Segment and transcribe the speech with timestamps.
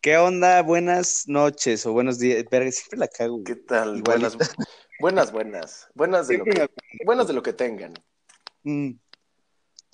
[0.00, 0.62] ¿Qué onda?
[0.62, 2.44] Buenas noches o buenos días.
[2.48, 3.42] Pero siempre la cago.
[3.42, 4.00] ¿Qué tal?
[4.02, 4.36] Buenas,
[5.00, 5.88] buenas, buenas.
[5.92, 6.70] Buenas de, lo que,
[7.04, 7.94] buenas de lo que tengan.
[8.62, 8.92] Mm.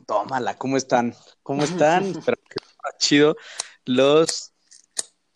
[0.07, 1.15] Tómala, ¿cómo están?
[1.43, 2.05] ¿Cómo están?
[2.19, 2.57] Espero que
[2.99, 3.35] chido.
[3.87, 4.53] Los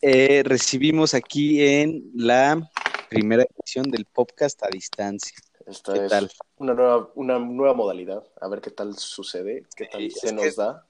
[0.02, 2.70] eh, recibimos aquí en la
[3.08, 5.34] primera edición del podcast a distancia.
[5.66, 6.30] Esta ¿Qué es tal?
[6.56, 8.22] Una, nueva, una nueva modalidad.
[8.38, 10.86] A ver qué tal sucede, qué tal se nos da.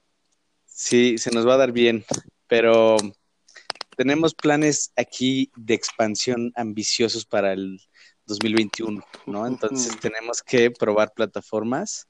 [0.65, 2.03] Sí, se nos va a dar bien,
[2.47, 2.97] pero
[3.99, 7.81] tenemos planes aquí de expansión ambiciosos para el
[8.27, 9.45] 2021, ¿no?
[9.45, 12.07] Entonces tenemos que probar plataformas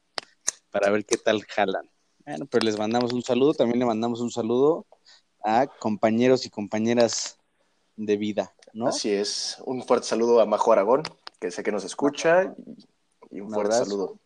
[0.69, 1.89] para ver qué tal jalan.
[2.19, 4.85] Bueno, pues les mandamos un saludo, también le mandamos un saludo
[5.43, 7.39] a compañeros y compañeras
[7.95, 8.89] de vida, ¿no?
[8.89, 11.01] Así es, un fuerte saludo a Majo Aragón,
[11.39, 12.53] que sé que nos escucha,
[13.31, 14.19] y, un, fuerte saludo.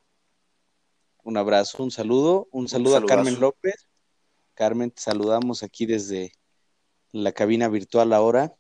[1.23, 3.88] Un abrazo, un saludo, un saludo a Carmen López.
[4.54, 6.34] Carmen, te saludamos aquí desde
[7.13, 8.54] la cabina virtual ahora.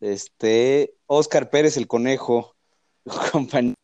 [0.00, 2.54] Este, Oscar Pérez, el conejo,
[3.32, 3.76] compañero.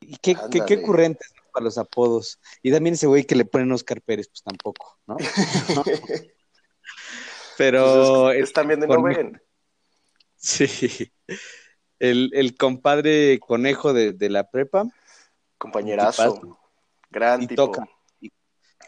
[0.00, 2.38] ¿Y qué, qué, qué ocurrentes para los apodos?
[2.62, 5.16] Y también ese güey que le ponen Oscar Pérez, pues tampoco, ¿no?
[7.58, 8.24] Pero.
[8.26, 9.42] Pues es, también de ven.
[10.38, 11.10] Sí.
[11.98, 14.84] El, el, compadre conejo de, de la prepa.
[15.58, 16.60] Compañerazo.
[17.10, 17.64] Gran y tipo.
[17.64, 17.88] Toca.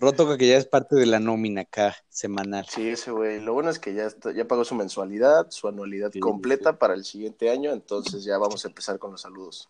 [0.01, 2.67] Roto que ya es parte de la nómina acá semanal.
[2.69, 3.41] Sí, ese güey.
[3.41, 7.51] Lo bueno es que ya, ya pagó su mensualidad, su anualidad completa para el siguiente
[7.51, 9.69] año, entonces ya vamos a empezar con los saludos.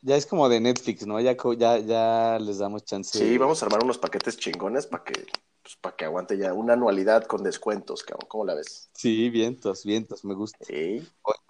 [0.00, 1.18] Ya es como de Netflix, ¿no?
[1.20, 3.18] Ya, ya, ya les damos chance.
[3.18, 5.26] Sí, vamos a armar unos paquetes chingones para que,
[5.62, 8.28] pues, para que aguante ya una anualidad con descuentos, cabrón.
[8.28, 8.90] ¿Cómo la ves?
[8.92, 10.64] Sí, vientos, vientos, me gusta.
[10.64, 11.04] Sí.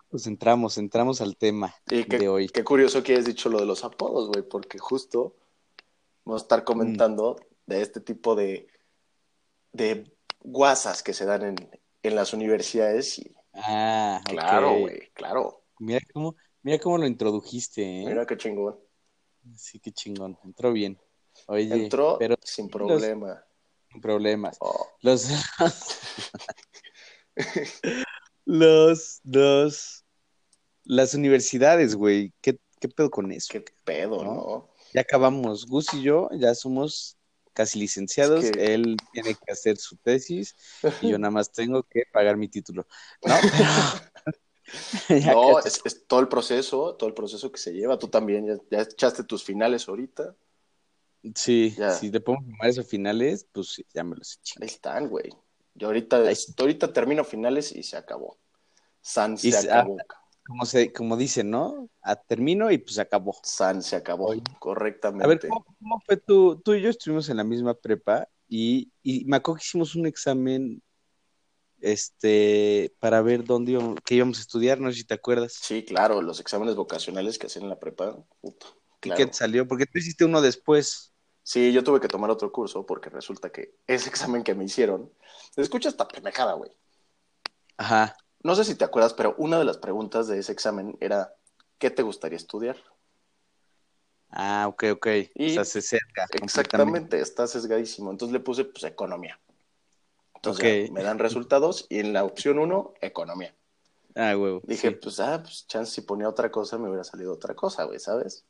[0.09, 2.49] pues entramos, entramos al tema de hoy.
[2.49, 5.35] Qué curioso que hayas dicho lo de los apodos, güey, porque justo
[6.25, 8.67] vamos a estar comentando mm de este tipo de,
[9.73, 11.71] de guasas que se dan en,
[12.03, 13.19] en las universidades.
[13.19, 13.35] Y...
[13.53, 15.65] Ah, claro, güey, claro.
[15.79, 18.05] Mira cómo, mira cómo lo introdujiste, ¿eh?
[18.07, 18.79] Mira qué chingón.
[19.55, 20.39] Sí, qué chingón.
[20.45, 20.99] Entró bien.
[21.47, 23.45] Oye, Entró pero sin problema.
[23.93, 24.57] sin problemas.
[24.61, 24.89] Oh.
[25.03, 25.29] Los,
[28.47, 30.05] los, los,
[30.85, 32.33] las universidades, güey.
[32.41, 33.53] ¿Qué, ¿Qué pedo con eso?
[33.53, 34.71] ¿Qué pedo, no?
[34.95, 35.67] Ya acabamos.
[35.67, 37.18] Gus y yo ya somos
[37.59, 40.55] casi licenciados, él tiene que hacer su tesis
[41.03, 42.87] y yo nada más tengo que pagar mi título.
[43.27, 43.35] No,
[45.27, 47.99] no es, todo el proceso, todo el proceso que se lleva.
[47.99, 50.37] Tú también ya, echaste tus finales ahorita.
[51.35, 54.61] Sí, si te pongo esos finales, pues ya me los eché.
[54.61, 55.29] Ahí están, güey.
[55.75, 56.23] Yo ahorita,
[56.59, 58.39] ahorita termino finales y se acabó.
[59.01, 59.97] San se acabó
[60.49, 61.91] como, se, como dicen, ¿no?
[62.01, 63.37] A, termino y pues se acabó.
[63.43, 65.25] San se acabó, correctamente.
[65.25, 66.61] A ver, ¿cómo, fue tú?
[66.65, 70.07] Tú y yo estuvimos en la misma prepa y, y me acuerdo que hicimos un
[70.07, 70.83] examen
[71.81, 75.53] este para ver dónde íbamos, qué íbamos a estudiar, no sé si te acuerdas.
[75.53, 78.17] Sí, claro, los exámenes vocacionales que hacen en la prepa.
[78.41, 78.69] Puto,
[79.03, 79.69] ¿Y qué te salió?
[79.69, 81.13] Porque tú hiciste uno después.
[81.43, 85.13] Sí, yo tuve que tomar otro curso porque resulta que ese examen que me hicieron,
[85.57, 86.71] escucha esta pendejada, güey.
[87.77, 91.35] Ajá no sé si te acuerdas, pero una de las preguntas de ese examen era,
[91.79, 92.77] ¿qué te gustaría estudiar?
[94.31, 95.07] Ah, ok, ok.
[95.35, 95.99] Y o sea, se
[96.43, 98.11] Exactamente, está sesgadísimo.
[98.11, 99.41] Entonces le puse, pues, economía.
[100.37, 103.55] Entonces me dan resultados y en la opción uno, economía.
[104.15, 104.61] Ah, güey.
[104.63, 107.99] Dije, pues, ah, pues, chance si ponía otra cosa, me hubiera salido otra cosa, güey,
[107.99, 108.45] ¿sabes?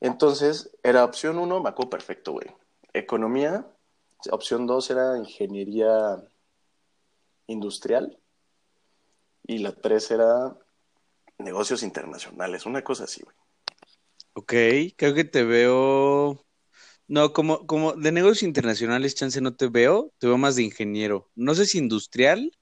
[0.00, 2.46] Entonces, era opción uno, me acuerdo perfecto, güey.
[2.92, 3.66] Economía.
[4.30, 6.22] Opción dos era ingeniería
[7.46, 8.18] industrial
[9.48, 10.56] y la tres era
[11.38, 13.34] negocios internacionales, una cosa así, güey.
[14.34, 14.52] Ok,
[14.96, 16.44] creo que te veo.
[17.08, 21.30] No, como, como de negocios internacionales, chance no te veo, te veo más de ingeniero.
[21.34, 22.52] No sé si industrial,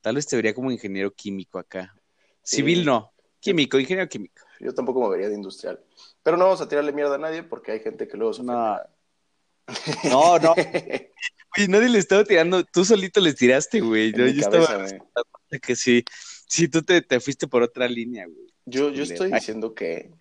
[0.00, 1.94] tal vez te vería como ingeniero químico acá.
[2.42, 4.42] Civil no, químico, ingeniero químico.
[4.60, 5.84] Yo tampoco me vería de industrial.
[6.22, 8.78] Pero no vamos a tirarle mierda a nadie porque hay gente que luego se No,
[10.04, 10.38] no.
[10.38, 10.54] no.
[11.68, 14.12] nadie le estaba tirando, tú solito les tiraste, güey.
[14.12, 14.86] Yo, yo estaba
[15.58, 16.04] que sí,
[16.46, 18.46] sí, tú te, te fuiste por otra línea, güey.
[18.66, 20.12] Yo, yo estoy diciendo que.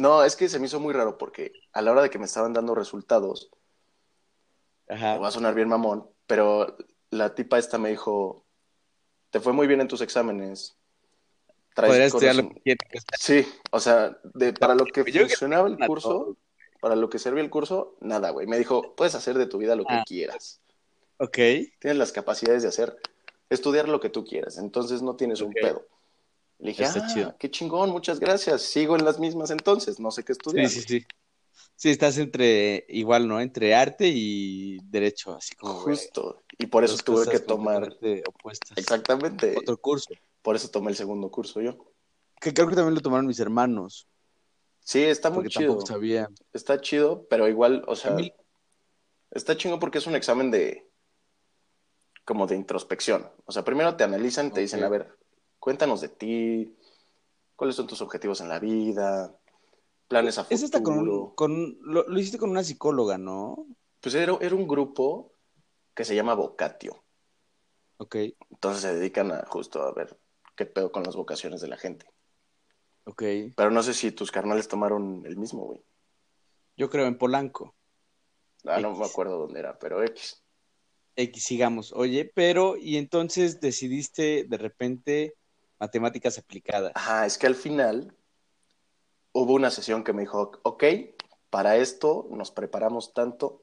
[0.00, 2.26] No, es que se me hizo muy raro porque a la hora de que me
[2.26, 3.50] estaban dando resultados,
[4.88, 5.18] Ajá.
[5.18, 6.76] va a sonar bien mamón, pero
[7.10, 8.44] la tipa esta me dijo,
[9.30, 10.76] te fue muy bien en tus exámenes.
[11.74, 12.76] Podrías estudiar lo que
[13.18, 16.36] Sí, o sea, de, para lo que funcionaba el curso,
[16.80, 18.46] para lo que servía el curso, nada, güey.
[18.46, 20.04] Me dijo, puedes hacer de tu vida lo que ah.
[20.06, 20.60] quieras.
[21.18, 21.36] Ok.
[21.78, 22.96] Tienes las capacidades de hacer
[23.50, 25.86] estudiar lo que tú quieras, entonces no tienes un pedo.
[26.58, 30.32] Le dije, ah, qué chingón, muchas gracias, sigo en las mismas entonces, no sé qué
[30.32, 30.68] estudiar.
[30.68, 31.06] Sí, sí, sí.
[31.76, 33.38] Sí, estás entre, igual, ¿no?
[33.38, 35.74] Entre arte y derecho, así como.
[35.74, 36.42] Justo.
[36.58, 37.94] y por eso tuve que tomar.
[38.26, 38.78] Opuestas.
[38.78, 39.54] Exactamente.
[39.58, 40.14] Otro curso.
[40.40, 41.76] Por eso tomé el segundo curso yo.
[42.40, 44.08] Que creo que también lo tomaron mis hermanos.
[44.80, 45.84] Sí, está muy chido.
[45.84, 46.30] sabía.
[46.54, 48.16] Está chido, pero igual, o sea.
[49.30, 50.88] Está chido porque es un examen de.
[52.26, 53.30] Como de introspección.
[53.46, 55.16] O sea, primero te analizan, te dicen, a ver,
[55.60, 56.76] cuéntanos de ti,
[57.54, 59.34] cuáles son tus objetivos en la vida,
[60.08, 60.56] planes a futuro.
[60.56, 63.66] Eso está con, con lo, hiciste con una psicóloga, ¿no?
[64.00, 65.32] Pues era, era un grupo
[65.94, 67.04] que se llama Vocatio.
[67.98, 68.16] Ok.
[68.50, 70.18] Entonces se dedican a justo a ver
[70.56, 72.06] qué pedo con las vocaciones de la gente.
[73.04, 73.22] Ok.
[73.56, 75.80] Pero no sé si tus carnales tomaron el mismo, güey.
[76.76, 77.76] Yo creo en Polanco.
[78.64, 80.42] Ah, no me acuerdo dónde era, pero X.
[81.16, 81.92] X, sigamos.
[81.92, 85.34] Oye, pero, y entonces decidiste de repente
[85.78, 86.92] matemáticas aplicadas.
[86.94, 88.14] Ajá, es que al final
[89.32, 90.84] hubo una sesión que me dijo, ok,
[91.50, 93.62] para esto nos preparamos tanto,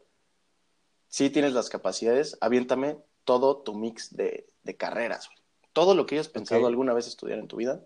[1.07, 4.47] si tienes las capacidades, aviéntame todo tu mix de,
[4.77, 5.29] carreras,
[5.71, 7.81] todo lo que hayas pensado alguna vez estudiar en tu vida,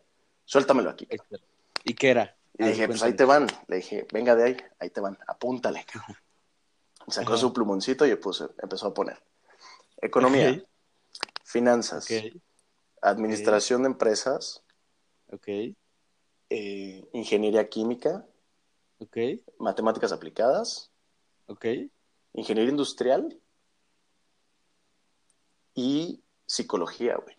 [0.46, 1.08] suéltamelo aquí.
[1.84, 2.38] ¿Y qué era?
[2.58, 3.48] Y le dije, pues ahí te van.
[3.68, 5.86] Le dije, venga de ahí, ahí te van, apúntale.
[7.08, 9.22] Sacó su plumoncito y puse, empezó a poner.
[10.01, 10.63] Economía,
[11.44, 12.07] finanzas,
[13.01, 14.63] administración de empresas.
[16.49, 18.25] Eh, ingeniería química,
[19.59, 20.91] matemáticas aplicadas,
[22.33, 23.38] ingeniería industrial
[25.75, 27.35] y psicología, güey.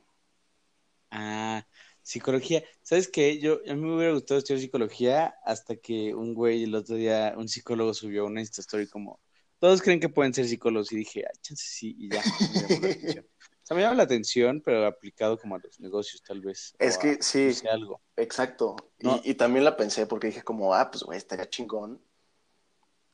[1.10, 1.66] Ah,
[2.02, 2.62] psicología.
[2.82, 3.38] ¿Sabes qué?
[3.38, 7.34] Yo, a mí me hubiera gustado estudiar psicología hasta que un güey el otro día,
[7.36, 9.20] un psicólogo subió una Story como,
[9.58, 12.22] todos creen que pueden ser psicólogos y dije, ah, chance sí, y ya.
[13.68, 16.74] sea, me llama la atención, pero aplicado como a los negocios, tal vez.
[16.78, 17.52] Es que sí.
[17.70, 18.00] algo.
[18.16, 18.76] Exacto.
[18.98, 22.02] Y, también la pensé porque dije como, ah, pues güey, estaría chingón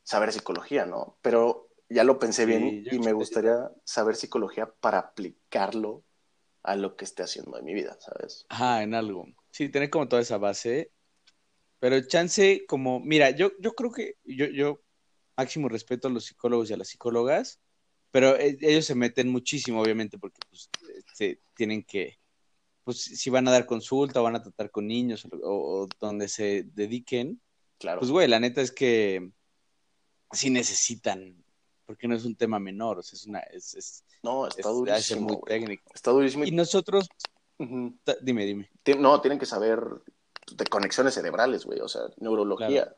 [0.05, 1.19] saber psicología, ¿no?
[1.23, 6.05] Pero ya lo pensé bien y me gustaría saber psicología para aplicarlo
[6.63, 8.47] a lo que esté haciendo en mi vida, ¿sabes?
[8.49, 9.27] Ajá, en algo.
[9.51, 10.93] Sí, tener como toda esa base.
[11.81, 14.84] Pero chance como, mira, yo, yo creo que yo, yo
[15.37, 17.61] máximo respeto a los psicólogos y a las psicólogas,
[18.11, 20.71] pero e, ellos se meten muchísimo, obviamente, porque pues,
[21.15, 22.19] se tienen que,
[22.85, 26.65] pues si van a dar consulta o van a tratar con niños o, donde se
[26.75, 27.41] dediquen,
[27.79, 27.99] claro.
[27.99, 29.31] pues güey, la neta es que
[30.31, 31.45] sí necesitan,
[31.87, 35.21] porque no es un tema menor, o sea, es una, es, no, está durísimo.
[35.21, 35.91] muy técnico.
[35.95, 36.45] Está durísimo.
[36.45, 37.09] Y nosotros,
[37.59, 38.71] dime, dime.
[38.99, 39.81] No, tienen que saber
[40.53, 42.95] de conexiones cerebrales, güey, o sea, neurología.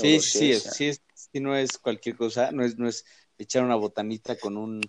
[0.00, 3.04] Sí, sí, sí, sí, no es cualquier cosa, no es, no es
[3.36, 4.80] echar una botanita con un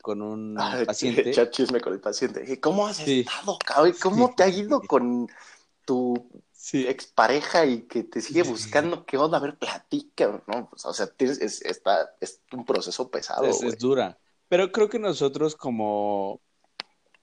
[0.00, 1.30] con un ah, paciente.
[1.30, 2.60] Echar chisme con el paciente.
[2.60, 3.94] ¿Cómo has estado, cabrón?
[4.00, 5.28] ¿Cómo te ha ido con
[5.84, 6.30] tu
[6.72, 9.04] expareja y que te sigue buscando?
[9.04, 9.38] ¿Qué onda?
[9.38, 10.68] A ver, platica, ¿no?
[10.70, 13.44] Pues, o sea, es, está, es un proceso pesado.
[13.44, 14.18] Es, es dura.
[14.48, 16.40] Pero creo que nosotros como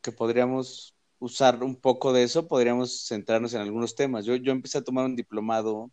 [0.01, 4.25] que podríamos usar un poco de eso, podríamos centrarnos en algunos temas.
[4.25, 5.91] Yo, yo empecé a tomar un diplomado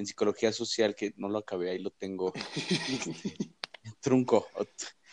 [0.00, 2.32] en psicología social que no lo acabé, ahí lo tengo.
[4.00, 4.48] trunco.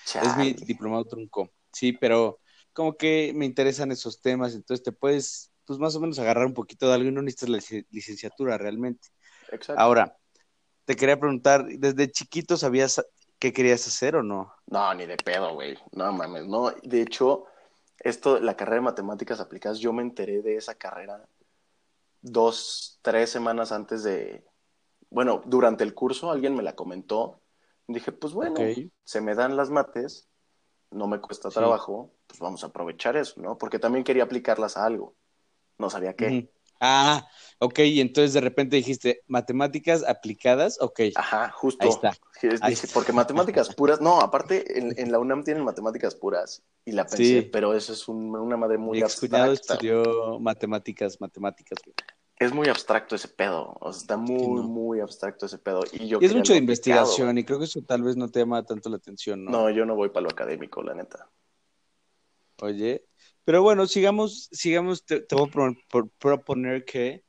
[0.06, 1.52] Es mi diplomado trunco.
[1.72, 2.40] Sí, pero
[2.74, 6.54] como que me interesan esos temas, entonces te puedes, pues más o menos agarrar un
[6.54, 9.10] poquito de algo y no necesitas la licenciatura realmente.
[9.52, 9.82] Exacto.
[9.82, 10.18] Ahora,
[10.86, 13.04] te quería preguntar, ¿desde chiquito sabías
[13.40, 14.54] qué querías hacer o no?
[14.68, 15.78] No, ni de pedo, güey.
[15.92, 16.72] No mames, no.
[16.84, 17.46] De hecho,
[18.00, 21.28] esto, la carrera de matemáticas aplicadas, yo me enteré de esa carrera
[22.22, 24.46] dos, tres semanas antes de,
[25.10, 27.42] bueno, durante el curso alguien me la comentó.
[27.88, 28.60] Dije, pues bueno,
[29.04, 30.28] se me dan las mates,
[30.92, 33.58] no me cuesta trabajo, pues vamos a aprovechar eso, ¿no?
[33.58, 35.16] Porque también quería aplicarlas a algo.
[35.78, 36.50] No sabía qué.
[36.80, 37.28] Ah,
[37.60, 41.02] ok, y entonces de repente dijiste, matemáticas aplicadas, ok.
[41.16, 41.84] Ajá, justo.
[41.84, 41.90] Ahí
[42.74, 42.94] está.
[42.94, 44.64] Porque matemáticas puras, no, aparte
[45.02, 49.02] en, la UNAM tienen matemáticas puras y la pensé, pero eso es una madre muy
[49.02, 49.52] abstracta.
[49.52, 51.80] estudió matemáticas, matemáticas
[52.40, 53.76] es muy abstracto ese pedo.
[53.80, 55.84] O sea, está muy, muy abstracto ese pedo.
[55.92, 58.64] Y, yo es mucho de investigación y creo que eso tal vez no te llama
[58.64, 59.52] tanto la atención, ¿no?
[59.52, 61.30] No, yo no voy para lo académico, la neta.
[62.62, 63.06] Oye,
[63.44, 67.24] pero bueno, sigamos, sigamos, te, voy a proponer que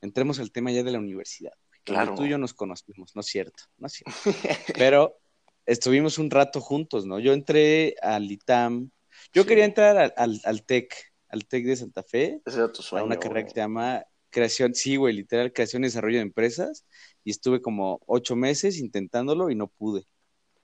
[0.00, 1.52] entremos al tema ya de la universidad.
[1.84, 2.14] Claro.
[2.14, 4.14] Tú y yo nos conocimos, no es cierto, no es cierto.
[4.76, 5.18] pero
[5.66, 7.18] estuvimos un rato juntos, ¿no?
[7.18, 8.90] Yo entré al ITAM,
[9.32, 10.94] yo quería entrar al, al, TEC,
[11.28, 12.40] al TEC de Santa Fe.
[12.44, 13.02] Ese era tu sueño.
[13.02, 16.84] A una carrera que se llama creación, sí, güey, literal, creación y desarrollo de empresas.
[17.24, 20.06] Y estuve como ocho meses intentándolo y no pude.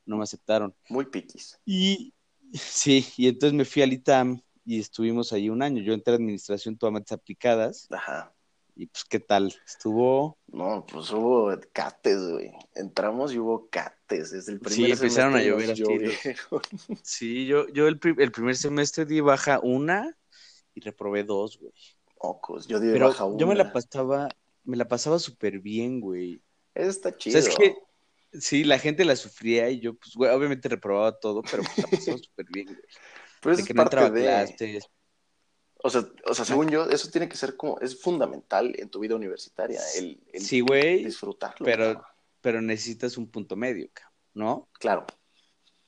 [0.04, 0.74] No me aceptaron.
[0.88, 1.58] Muy piquis.
[1.64, 2.14] Y
[2.52, 5.82] sí, y entonces me fui al ITAM y estuvimos ahí un año.
[5.82, 7.86] Yo entré a administración totalmente aplicadas.
[7.90, 8.32] Ajá.
[8.78, 9.54] Y pues, ¿qué tal?
[9.66, 10.38] ¿Estuvo?
[10.48, 12.52] No, pues hubo cates, güey.
[12.74, 14.32] Entramos y hubo cates.
[14.32, 15.74] Desde el primer Sí, empezaron a llover.
[17.02, 20.14] Sí, yo, yo el, el, primer semestre di baja una
[20.74, 21.72] y reprobé dos, güey.
[22.18, 23.38] Ocos, yo di baja una.
[23.38, 24.28] Yo me la pasaba,
[24.64, 26.40] me la pasaba súper bien, güey.
[26.74, 27.38] Está chido.
[27.38, 27.74] O sea, es que
[28.40, 31.88] sí, la gente la sufría y yo, pues, güey, obviamente reprobaba todo, pero pues, la
[31.88, 32.80] pasaba súper bien, güey.
[33.40, 34.82] Pero de que no entraba de...
[35.82, 39.00] o sea, o sea, según yo, eso tiene que ser como, es fundamental en tu
[39.00, 41.64] vida universitaria, el, sí, güey, disfrutarlo.
[41.64, 42.02] Pero,
[42.40, 43.88] pero necesitas un punto medio,
[44.34, 44.68] ¿no?
[44.78, 45.06] Claro.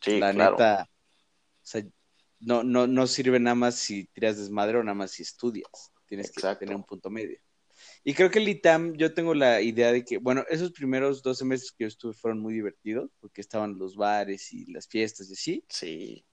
[0.01, 1.83] Sí, La neta, o sea,
[2.41, 5.93] no, no, no sirve nada más si tiras desmadre o nada más si estudias.
[6.09, 7.39] Tienes que tener un punto medio.
[8.03, 11.39] Y creo que el ITAM, yo tengo la idea de que, bueno, esos primeros dos
[11.39, 15.33] semestres que yo estuve fueron muy divertidos, porque estaban los bares y las fiestas y
[15.35, 15.65] así.
[15.69, 16.25] Sí.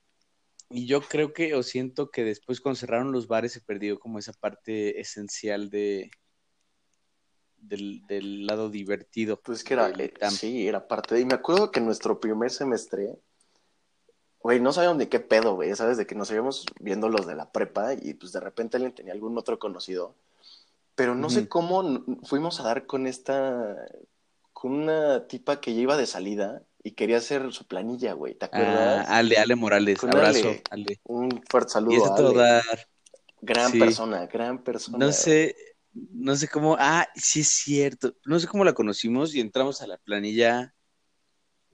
[0.69, 4.17] Y yo creo que, o siento que después cuando cerraron los bares se perdió como
[4.17, 6.09] esa parte esencial de
[7.57, 9.41] del, lado divertido.
[9.41, 11.21] Pues que era, eh, sí, era parte de...
[11.21, 13.15] Y me acuerdo que en nuestro primer semestre,
[14.45, 15.97] güey, no sabíamos de qué pedo, güey, ¿sabes?
[15.97, 19.11] De que nos íbamos viendo los de la prepa y pues de repente alguien tenía
[19.11, 20.13] algún otro conocido.
[20.93, 23.75] Pero no sé cómo fuimos a dar con esta,
[24.53, 28.45] con una tipa que ya iba de salida y quería hacer su planilla, güey, ¿te
[28.45, 29.07] acuerdas?
[29.09, 32.05] Ah, Ale, Ale Morales, abrazo, Ale, Un fuerte saludo.
[32.05, 32.61] a Ale.
[33.41, 34.99] Gran persona, gran persona.
[34.99, 35.55] No sé,
[35.91, 39.87] no sé cómo, ah, sí es cierto, no sé cómo la conocimos y entramos a
[39.87, 40.74] la planilla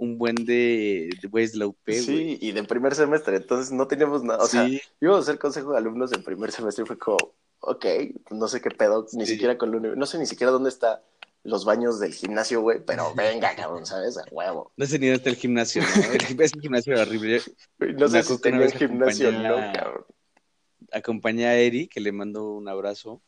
[0.02, 2.02] un buen de, de güeyes de la UP, güey.
[2.02, 4.68] Sí, y de primer semestre, entonces no teníamos nada, o sea,
[5.00, 7.20] íbamos a hacer consejo de alumnos en primer semestre y fue como,
[7.60, 7.86] ok,
[8.32, 11.04] no sé qué pedo, ni siquiera con la no sé ni siquiera dónde está
[11.44, 14.18] los baños del gimnasio, güey, pero venga, cabrón, ¿sabes?
[14.18, 14.74] A huevo.
[14.76, 16.14] No sé ni dónde está el gimnasio, ¿no?
[16.14, 17.42] El, ese gimnasio era horrible.
[17.78, 20.06] No sé si tenía el gimnasio no, cabrón.
[20.92, 23.22] Acompañé a Eri, que le mando un abrazo.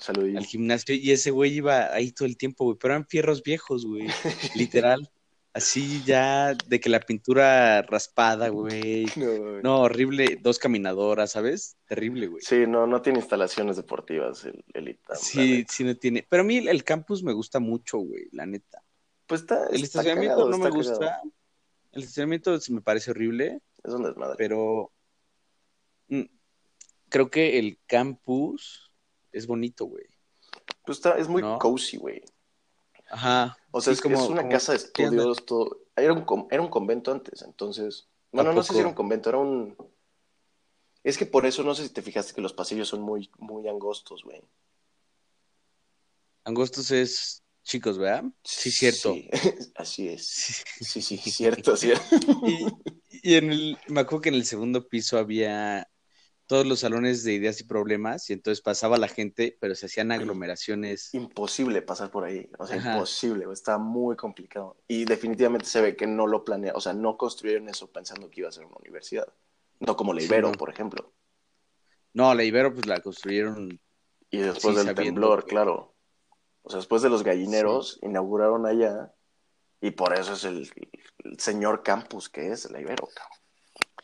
[0.00, 0.38] Saludito.
[0.38, 3.84] Al gimnasio, y ese güey iba ahí todo el tiempo, güey, pero eran fierros viejos,
[3.84, 4.06] güey,
[4.54, 5.10] literal.
[5.52, 9.06] Así ya, de que la pintura raspada, güey.
[9.64, 10.38] No, horrible.
[10.40, 11.76] Dos caminadoras, ¿sabes?
[11.88, 12.42] Terrible, güey.
[12.42, 16.24] Sí, no, no tiene instalaciones deportivas el, el Sí, sí no tiene.
[16.28, 18.82] Pero a mí el, campus me gusta mucho, güey, la neta.
[19.26, 19.66] Pues está.
[19.66, 21.20] El estacionamiento no me gusta.
[21.92, 23.60] El estacionamiento me parece horrible.
[23.82, 24.36] Es un desmadre.
[24.38, 24.92] Pero
[26.08, 26.22] mm,
[27.08, 28.92] creo que el campus
[29.32, 30.04] es bonito, güey.
[30.84, 32.22] Pues está, es muy cozy, güey.
[33.10, 33.58] Ajá.
[33.72, 35.82] O sea, es, como, es una casa de estudios, todo.
[35.96, 38.08] Era un, era un convento antes, entonces.
[38.32, 39.76] Bueno, no sé si era un convento, era un.
[41.02, 43.68] Es que por eso no sé si te fijaste que los pasillos son muy, muy
[43.68, 44.42] angostos, güey.
[46.44, 48.24] Angostos es chicos, ¿verdad?
[48.44, 49.14] Sí, cierto.
[49.76, 50.26] así es.
[50.80, 52.16] Sí, sí, cierto, cierto.
[52.46, 52.66] y,
[53.22, 55.89] y en el, me acuerdo que en el segundo piso había
[56.50, 60.10] todos los salones de ideas y problemas y entonces pasaba la gente, pero se hacían
[60.10, 61.14] aglomeraciones.
[61.14, 64.76] Imposible pasar por ahí, o sea, imposible, está muy complicado.
[64.88, 68.40] Y definitivamente se ve que no lo planearon, o sea, no construyeron eso pensando que
[68.40, 69.32] iba a ser una universidad.
[69.78, 71.12] No como la Ibero, por ejemplo.
[72.14, 73.80] No, la Ibero pues la construyeron.
[74.28, 75.94] Y después del temblor, claro.
[76.62, 79.14] O sea, después de los gallineros, inauguraron allá
[79.80, 80.68] y por eso es el,
[81.38, 83.08] señor campus que es la Ibero,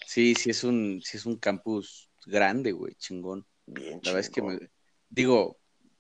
[0.07, 3.47] Sí, sí es un, sí es un campus grande, güey, chingón.
[3.67, 4.59] Bien, La verdad es que me...
[5.09, 5.59] Digo,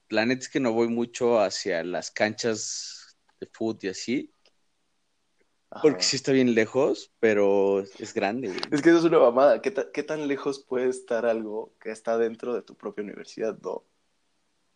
[0.08, 4.32] la neta es que no voy mucho hacia las canchas de fútbol y así.
[5.82, 8.60] Porque sí está bien lejos, pero es grande, güey.
[8.70, 9.60] Es que eso es una mamada.
[9.60, 13.84] ¿Qué, tan lejos puede estar algo que está dentro de tu propia universidad, no?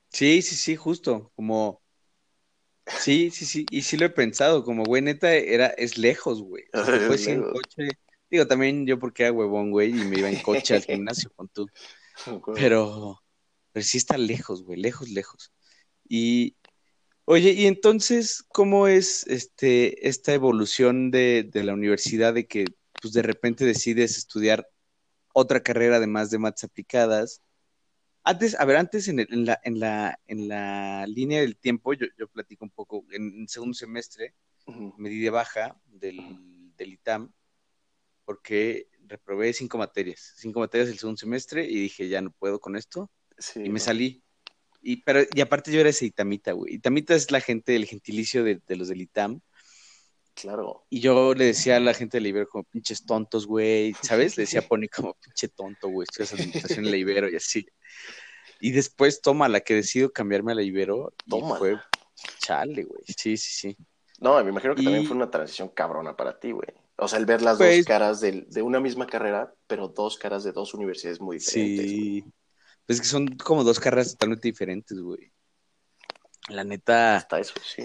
[0.09, 1.33] Sí, sí, sí, justo.
[1.37, 1.80] Como.
[2.87, 3.66] Sí, sí, sí.
[3.71, 4.64] Y sí lo he pensado.
[4.64, 6.64] Como, güey, neta, era, es lejos, güey.
[7.28, 7.88] en coche
[8.30, 11.49] Digo, también yo porque era huevón, güey, y me iba en coche al gimnasio con
[11.49, 11.66] tú.
[12.54, 13.20] Pero,
[13.72, 15.52] pero sí está lejos, güey, lejos, lejos.
[16.08, 16.56] Y,
[17.25, 22.66] oye, y entonces, ¿cómo es este, esta evolución de, de la universidad de que,
[23.00, 24.68] pues, de repente decides estudiar
[25.32, 27.42] otra carrera además de mates aplicadas?
[28.22, 32.06] Antes, a ver, antes en, en, la, en, la, en la línea del tiempo, yo,
[32.16, 34.34] yo platico un poco, en, segundo semestre,
[34.99, 36.20] me di de baja del,
[36.76, 37.32] del ITAM
[38.30, 42.76] porque reprobé cinco materias, cinco materias el segundo semestre y dije, ya no puedo con
[42.76, 43.10] esto.
[43.56, 44.22] y me salí.
[44.80, 46.75] Y, pero, y aparte yo era ese Itamita, güey.
[46.75, 49.40] Itamita es la gente, el gentilicio de, los del Itam.
[50.34, 50.87] Claro.
[50.90, 54.37] Y yo le decía a la gente de la Ibero como pinches tontos, güey, ¿sabes?
[54.37, 57.66] Le decía a Pony como pinche tonto, güey, estudias administración en la Ibero y así.
[58.60, 61.12] Y después, toma, la que decido cambiarme a la Ibero.
[61.28, 61.56] Toma.
[61.56, 61.80] fue
[62.38, 63.02] chale, güey.
[63.08, 63.76] Sí, sí, sí.
[64.20, 66.68] No, me imagino que también fue una transición cabrona para ti, güey.
[67.00, 70.19] O sea, el ver las dos pues caras de, de, una misma carrera, pero dos
[70.19, 71.90] caras de dos universidades muy diferentes.
[71.90, 72.25] Sí.
[72.87, 75.33] Pues que son como dos carreras totalmente diferentes, güey.
[76.49, 77.26] La neta,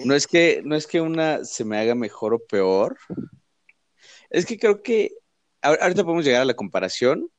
[0.04, 2.98] no es que no es que una se me haga mejor o peor.
[4.28, 5.12] Es que creo que
[5.62, 7.30] ahorita podemos llegar a la comparación,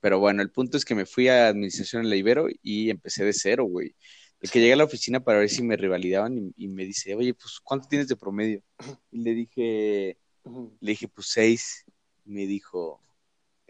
[0.00, 3.24] pero bueno, el punto es que me fui a administración en la Ibero y empecé
[3.24, 3.94] de cero, güey.
[4.40, 7.34] El que llegué a la oficina para ver si me rivalidaban y, me dice, oye,
[7.34, 8.62] pues, ¿cuánto tienes de promedio?
[9.10, 11.84] Y le dije, le dije, pues, seis.
[12.24, 13.00] Me dijo,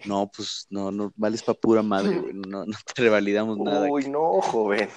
[0.04, 2.34] no, pues, no, no, vales pa' pura madre, güey.
[2.34, 3.90] No, no te revalidamos nada.
[3.90, 4.88] Uy, no, joven.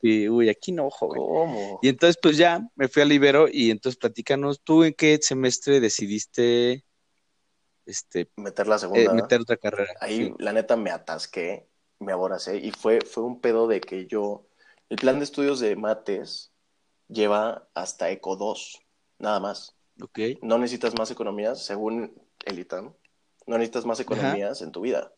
[0.00, 1.20] Sí, uy, aquí no, joven.
[1.20, 1.78] ¿Cómo?
[1.82, 5.80] Y entonces, pues ya, me fui al Ibero y entonces platícanos, ¿tú en qué semestre
[5.80, 6.84] decidiste
[7.86, 9.12] este meter la segunda?
[9.12, 9.92] Eh, meter otra carrera.
[10.00, 14.46] Ahí, la neta, me atasqué, me aboracé y fue, fue un pedo de que yo,
[14.88, 16.52] el plan de estudios de mates
[17.08, 18.80] lleva hasta ECO 2,
[19.18, 19.77] nada más.
[20.02, 20.18] Ok.
[20.42, 22.12] No necesitas más economías, según
[22.44, 22.92] el ITAM,
[23.46, 25.12] no necesitas más economías en tu vida.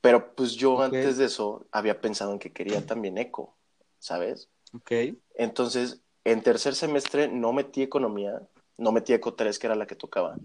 [0.00, 3.54] Pero pues yo antes de eso había pensado en que quería también eco,
[3.98, 4.48] ¿sabes?
[4.74, 4.92] Ok.
[5.34, 8.40] Entonces, en tercer semestre no metí economía,
[8.78, 10.36] no metí eco 3, que era la que tocaba.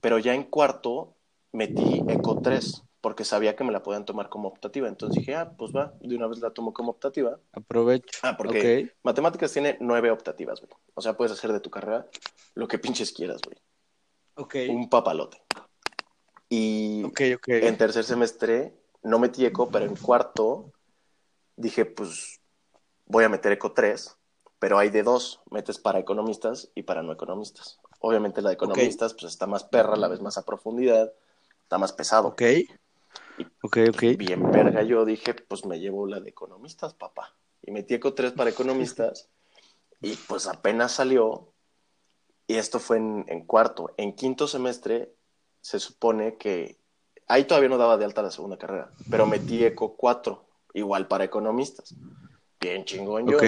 [0.00, 1.14] Pero ya en cuarto
[1.52, 4.88] metí eco 3, porque sabía que me la podían tomar como optativa.
[4.88, 7.38] Entonces dije, ah, pues va, de una vez la tomo como optativa.
[7.52, 8.20] Aprovecho.
[8.22, 10.72] Ah, porque matemáticas tiene nueve optativas, güey.
[10.94, 12.06] O sea, puedes hacer de tu carrera
[12.54, 13.58] lo que pinches quieras, güey.
[14.36, 14.54] Ok.
[14.70, 15.42] Un papalote.
[16.48, 17.02] Y
[17.46, 20.72] en tercer semestre no metí eco, pero en cuarto
[21.56, 22.40] dije, pues
[23.06, 24.16] voy a meter eco 3,
[24.60, 27.80] pero hay de dos, metes para economistas y para no economistas.
[27.98, 31.12] Obviamente la de economistas pues está más perra, la vez más a profundidad,
[31.62, 32.28] está más pesado.
[32.28, 32.42] Ok.
[33.62, 34.02] Ok, ok.
[34.16, 37.34] Bien verga yo dije, pues me llevo la de economistas, papá.
[37.62, 39.30] Y metí eco 3 para economistas
[40.00, 41.52] y pues apenas salió
[42.46, 43.94] y esto fue en, en cuarto.
[43.96, 45.14] En quinto semestre
[45.60, 46.76] se supone que
[47.28, 51.24] ahí todavía no daba de alta la segunda carrera, pero metí ECO 4, igual para
[51.24, 51.94] economistas.
[52.60, 53.38] Bien chingón yo.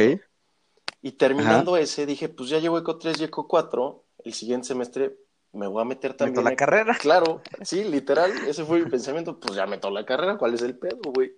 [1.03, 5.19] Y terminando ese, dije, pues ya llevo ECO 3 y ECO 4, el siguiente semestre
[5.55, 6.37] me voy a meter también.
[6.37, 6.97] ¿Meto la carrera?
[7.01, 10.79] Claro, sí, literal, ese fue mi pensamiento, pues ya meto la carrera, ¿cuál es el
[10.79, 11.33] pedo, güey?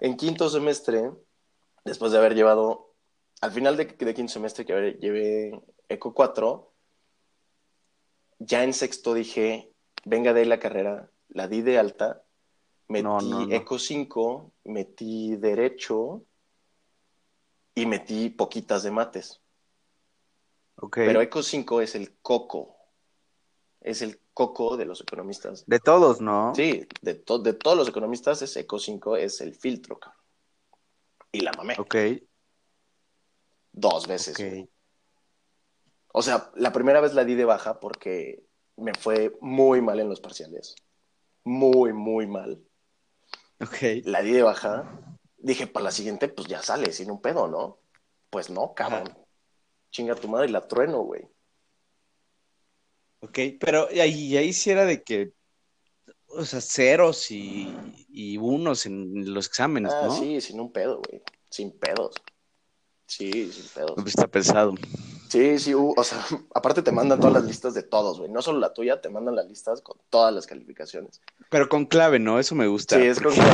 [0.00, 1.10] En quinto semestre,
[1.84, 2.94] después de haber llevado,
[3.40, 6.72] al final de, de quinto semestre que llevé ECO 4,
[8.38, 9.72] ya en sexto dije,
[10.04, 12.22] venga de ahí la carrera, la di de alta,
[12.88, 16.24] metí Eco 5, metí Derecho
[17.74, 19.42] y metí poquitas de mates.
[20.92, 22.76] Pero Eco 5 es el coco.
[23.80, 25.64] Es el coco de los economistas.
[25.66, 26.54] De todos, ¿no?
[26.54, 29.98] Sí, de, de todos los economistas es Eco 5, es el filtro.
[31.32, 31.76] Y la mamé.
[31.78, 31.96] Ok.
[33.72, 34.68] Dos veces.
[36.12, 38.42] O sea, la primera vez la di de baja porque
[38.76, 40.74] me fue muy mal en los parciales.
[41.44, 42.62] Muy, muy mal.
[43.60, 44.04] Ok.
[44.04, 45.16] La di de baja.
[45.36, 47.78] Dije, para la siguiente, pues ya sale, sin un pedo, ¿no?
[48.30, 49.25] Pues no, cabrón.
[49.90, 51.28] Chinga tu madre y la trueno, güey.
[53.20, 55.32] Ok, pero ahí, ahí sí era de que,
[56.28, 57.74] o sea, ceros y,
[58.38, 60.16] unos en los exámenes, ah, ¿no?
[60.16, 61.22] Sí, sin un pedo, güey.
[61.50, 62.14] Sin pedos.
[63.06, 63.94] Sí, sin pedos.
[63.94, 64.74] Pues está pesado.
[65.28, 66.18] Sí, sí, o sea,
[66.54, 68.30] aparte te mandan todas las listas de todos, güey.
[68.30, 71.20] No solo la tuya, te mandan las listas con todas las calificaciones.
[71.50, 72.38] Pero con clave, ¿no?
[72.38, 72.96] Eso me gusta.
[72.96, 73.52] Sí, es con clave.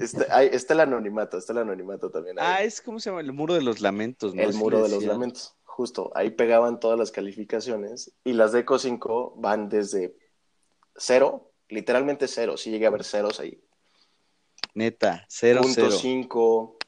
[0.00, 2.36] Está, está, el anonimato, está el anonimato también.
[2.38, 4.42] Ah, es como se llama, el muro de los lamentos, ¿no?
[4.42, 6.12] El muro de los lamentos, justo.
[6.14, 10.16] Ahí pegaban todas las calificaciones y las de ECO 5 van desde
[10.96, 12.56] cero, literalmente cero.
[12.56, 13.60] Sí llegué a ver ceros ahí.
[14.74, 16.78] Neta, cero, Punto cinco,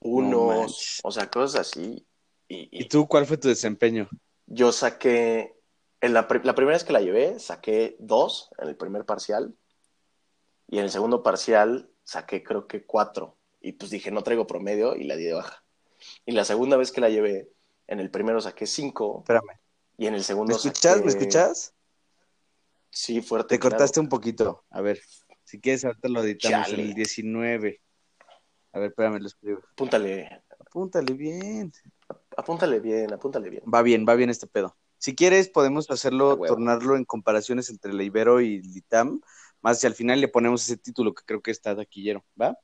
[0.00, 2.06] unos, o sea, cosas así.
[2.48, 4.08] Y, tú cuál fue tu desempeño?
[4.46, 5.54] Yo saqué,
[6.00, 9.54] en la, primera vez que la llevé, saqué dos en el primer parcial.
[10.66, 13.36] Y en el segundo parcial saqué creo que cuatro.
[13.60, 15.62] Y pues dije, no traigo promedio y la di de baja.
[16.24, 17.50] Y la segunda vez que la llevé,
[17.88, 19.20] en el primero saqué cinco.
[19.20, 19.58] Espérame.
[19.96, 21.02] Y en el segundo ¿Me escuchas?
[21.02, 21.74] ¿Me escuchas?
[22.90, 23.56] Sí, fuerte.
[23.56, 24.64] Te cortaste un poquito.
[24.70, 25.00] A ver,
[25.42, 27.82] si quieres, ahorita lo editamos en el 19.
[28.72, 29.60] A ver, espérame, lo escribo.
[29.72, 30.42] Apúntale.
[30.60, 31.72] Apúntale bien.
[32.36, 33.62] Apúntale bien, apúntale bien.
[33.72, 34.76] Va bien, va bien este pedo.
[34.98, 39.20] Si quieres, podemos hacerlo, tornarlo en comparaciones entre la Ibero y el ITAM,
[39.60, 42.58] más si al final le ponemos ese título que creo que está taquillero, ¿va?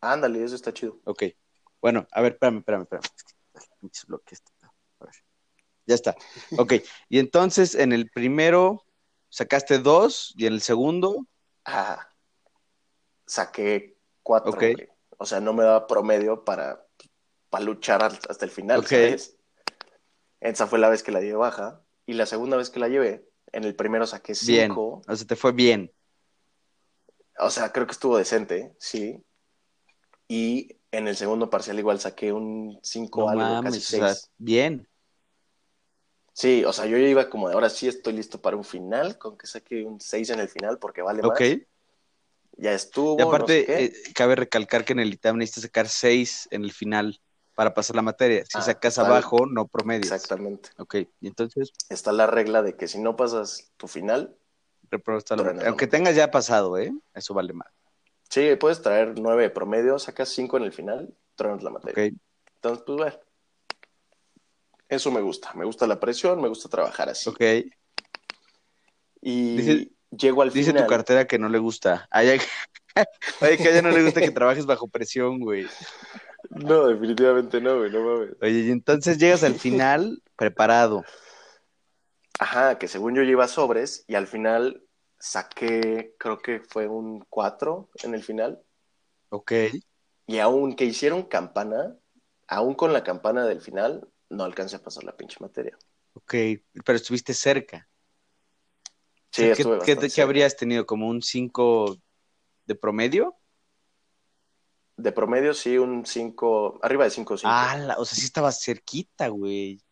[0.00, 1.00] Ándale, eso está chido.
[1.04, 1.24] Ok.
[1.80, 3.04] Bueno, a ver, espérame, espérame, espérame.
[5.00, 5.14] A ver.
[5.86, 6.16] Ya está.
[6.58, 6.74] Ok.
[7.08, 8.84] Y entonces, en el primero
[9.28, 11.26] sacaste dos y en el segundo.
[11.64, 12.08] Ah,
[13.26, 14.52] saqué cuatro.
[14.52, 14.64] Ok.
[15.18, 16.84] O sea, no me daba promedio para
[17.54, 19.38] para luchar hasta el final, ¿sabes?
[20.40, 21.80] Esa fue la vez que la llevé baja.
[22.04, 25.02] Y la segunda vez que la llevé, en el primero saqué cinco.
[25.06, 25.94] O sea, te fue bien.
[27.38, 29.24] O sea, creo que estuvo decente, sí.
[30.34, 34.32] Y en el segundo parcial igual saqué un 5 algo, casi 6.
[34.36, 34.88] bien.
[36.32, 39.16] Sí, o sea, yo ya iba como de ahora sí estoy listo para un final,
[39.16, 41.30] con que saque un 6 en el final porque vale más.
[41.30, 41.62] Ok.
[42.56, 43.16] Ya estuvo.
[43.16, 47.20] Y aparte, eh, cabe recalcar que en el ITAM necesitas sacar 6 en el final
[47.54, 48.44] para pasar la materia.
[48.44, 50.10] Si ah, sacas abajo, no promedias.
[50.10, 50.70] Exactamente.
[50.78, 51.72] Ok, y entonces.
[51.88, 54.36] Está la regla de que si no pasas tu final.
[55.64, 56.92] Aunque tengas ya pasado, ¿eh?
[57.14, 57.68] Eso vale más.
[58.34, 62.04] Sí, puedes traer 9 de promedio, sacas 5 en el final, truenas la materia.
[62.04, 62.18] Ok.
[62.56, 63.16] Entonces, pues bueno.
[64.88, 65.52] Eso me gusta.
[65.54, 67.30] Me gusta la presión, me gusta trabajar así.
[67.30, 67.40] Ok.
[69.22, 70.66] Y llego al final.
[70.66, 72.08] Dice tu cartera que no le gusta.
[72.10, 72.40] Ay,
[73.40, 75.68] ay, que a ella no le gusta que trabajes bajo presión, güey.
[76.50, 78.34] No, definitivamente no, güey, no mames.
[78.42, 81.04] Oye, y entonces llegas al final preparado.
[82.40, 84.83] Ajá, que según yo lleva sobres y al final
[85.24, 88.62] saqué, creo que fue un 4 en el final.
[89.30, 89.52] Ok.
[90.26, 91.96] Y aunque hicieron campana,
[92.46, 95.78] aún con la campana del final, no alcancé a pasar la pinche materia.
[96.12, 96.34] Ok,
[96.84, 97.88] pero estuviste cerca.
[99.30, 100.84] Sí, estuve ¿qué, ¿qué, habrías tenido?
[100.84, 101.96] ¿Como un 5
[102.66, 103.34] de promedio?
[104.96, 107.50] De promedio, sí, un 5, arriba de 5 5.
[107.50, 109.82] Ah, o sea, sí estaba cerquita, güey.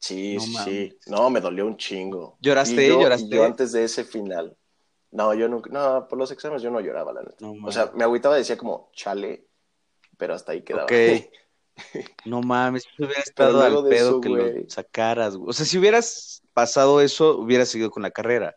[0.00, 2.38] Sí, sí, no, me dolió un chingo.
[2.40, 2.88] ¿Lloraste?
[2.88, 3.28] yo, ¿Lloraste?
[3.28, 4.56] yo antes de ese final.
[5.12, 7.46] No, yo nunca, no, por los exámenes yo no lloraba, la neta.
[7.46, 9.46] o sea, me agüitaba, decía como, chale,
[10.16, 10.84] pero hasta ahí quedaba.
[10.84, 10.92] Ok.
[12.24, 15.50] no mames, si hubiera estado al pedo que lo sacaras, güey.
[15.50, 18.56] O sea, si hubieras pasado eso, hubieras seguido con la carrera.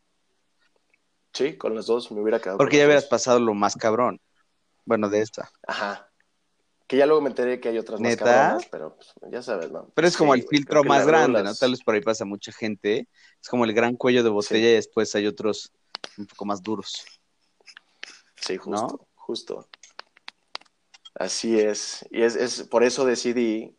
[1.33, 2.57] Sí, con las dos me hubiera quedado.
[2.57, 4.21] Porque ya hubieras pasado lo más cabrón.
[4.85, 5.49] Bueno, de esta.
[5.67, 6.09] Ajá.
[6.87, 9.89] Que ya luego me enteré que hay otras más cabronas, pero pues, ya sabes, ¿no?
[9.95, 11.55] Pero es como el filtro más grande, ¿no?
[11.55, 13.07] Tal vez por ahí pasa mucha gente.
[13.41, 15.71] Es como el gran cuello de botella y después hay otros
[16.17, 17.05] un poco más duros.
[18.35, 19.67] Sí, justo, justo.
[21.15, 22.05] Así es.
[22.11, 23.77] Y es, es por eso decidí,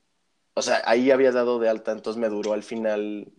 [0.54, 3.30] o sea, ahí había dado de alta, entonces me duró al final,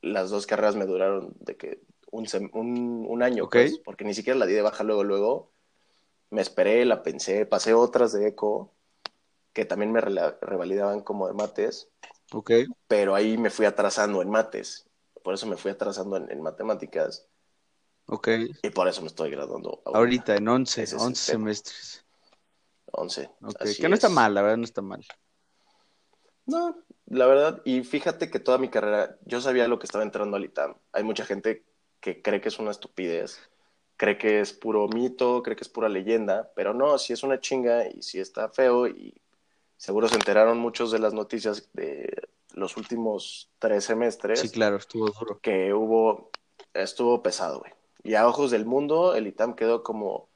[0.00, 1.80] las dos carreras me duraron de que
[2.10, 5.52] un, un, un año, pues, porque ni siquiera la di de baja luego, luego
[6.32, 8.72] me esperé, la pensé, pasé otras de eco
[9.52, 11.90] que también me revalidaban como de mates.
[12.32, 12.50] Ok.
[12.88, 14.88] Pero ahí me fui atrasando en mates.
[15.22, 17.28] Por eso me fui atrasando en, matemáticas.
[18.06, 18.28] Ok.
[18.62, 19.82] Y por eso me estoy graduando.
[19.84, 22.04] Ahorita, en 11, 11 semestres.
[22.92, 23.30] 11.
[23.42, 25.04] Ok, que no está mal, la verdad no está mal.
[26.46, 26.74] No,
[27.06, 30.44] la verdad, y fíjate que toda mi carrera, yo sabía lo que estaba entrando al
[30.44, 30.76] ITAM.
[30.92, 31.66] Hay mucha gente
[32.00, 33.51] que cree que es una estupidez
[33.96, 37.40] cree que es puro mito, cree que es pura leyenda, pero no, si es una
[37.40, 39.20] chinga y si está feo y
[39.76, 44.40] seguro se enteraron muchos de las noticias de los últimos tres semestres.
[44.40, 45.40] Sí, claro, estuvo duro.
[45.40, 46.30] Que hubo,
[46.74, 47.72] estuvo pesado, güey.
[48.04, 50.28] Y a ojos del mundo, el ITAM quedó como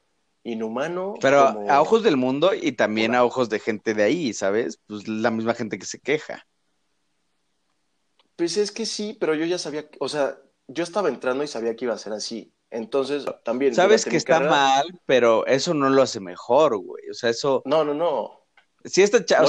[0.43, 1.15] inhumano.
[1.21, 1.39] Pero
[1.69, 4.79] a ojos del mundo y también a ojos de gente de ahí, ¿sabes?
[4.87, 6.47] Pues la misma gente que se queja.
[8.37, 11.75] Pues es que sí, pero yo ya sabía, o sea, yo estaba entrando y sabía
[11.75, 12.53] que iba a ser así.
[12.69, 13.73] Entonces, también.
[13.73, 17.09] Sabes que está mal, pero eso no lo hace mejor, güey.
[17.09, 17.61] O sea, eso.
[17.65, 18.45] No, no, no.
[18.83, 19.47] Si esta chava.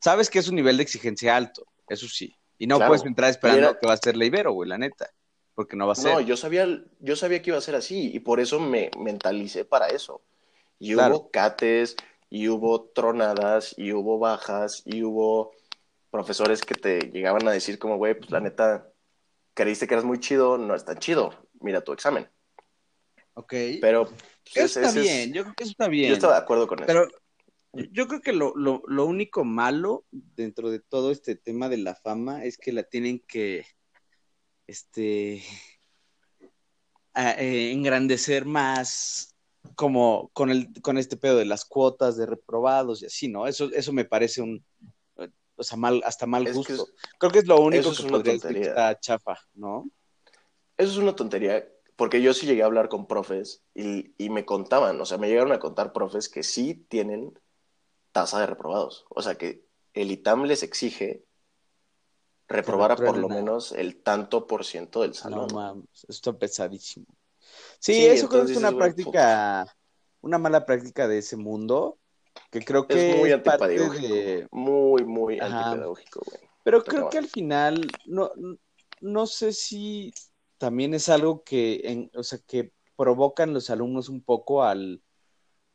[0.00, 2.36] Sabes que es un nivel de exigencia alto, eso sí.
[2.58, 5.10] Y no puedes entrar esperando que va a ser la Ibero, güey, la neta.
[5.54, 6.12] Porque no va a ser.
[6.12, 6.66] No, yo sabía,
[7.00, 10.22] yo sabía que iba a ser así y por eso me mentalicé para eso.
[10.78, 11.96] Y hubo cates,
[12.28, 15.52] y hubo tronadas, y hubo bajas, y hubo
[16.10, 18.90] profesores que te llegaban a decir como, güey, pues la neta,
[19.54, 22.28] creíste que eras muy chido, no es tan chido mira tu examen.
[23.34, 23.52] Ok.
[23.80, 26.08] Pero pues, eso está bien, yo creo que eso está bien.
[26.08, 26.86] Yo estaba de acuerdo con eso.
[26.86, 27.08] Pero
[27.90, 32.44] yo creo que lo, lo, único malo dentro de todo este tema de la fama
[32.44, 33.66] es que la tienen que
[34.66, 35.42] este
[37.14, 39.34] eh, engrandecer más
[39.74, 43.48] como con el con este pedo de las cuotas de reprobados y así, ¿no?
[43.48, 44.64] Eso eso me parece un
[45.56, 46.88] o sea, mal hasta mal gusto.
[47.18, 49.88] creo que es lo único que podría decir que está chafa, ¿no?
[50.76, 55.00] Eso es una tontería, porque yo sí llegué a hablar con profes y, me contaban,
[55.00, 57.38] o sea, me llegaron a contar profes que sí tienen
[58.12, 59.06] tasa de reprobados.
[59.10, 61.24] O sea, que el ITAM les exige
[62.48, 65.48] reprobar a por lo menos el tanto por ciento del salón.
[65.48, 67.06] No mames, esto es pesadísimo.
[67.78, 69.76] Sí, eso creo que es una práctica,
[70.20, 71.98] una mala práctica de ese mundo,
[72.50, 74.48] que creo que es muy antipedagógico.
[74.50, 76.40] Muy, muy antipedagógico, güey.
[76.64, 78.32] Pero creo que al final, no,
[79.00, 80.12] no sé si
[80.58, 85.02] también es algo que, en, o sea, que provocan los alumnos un poco al,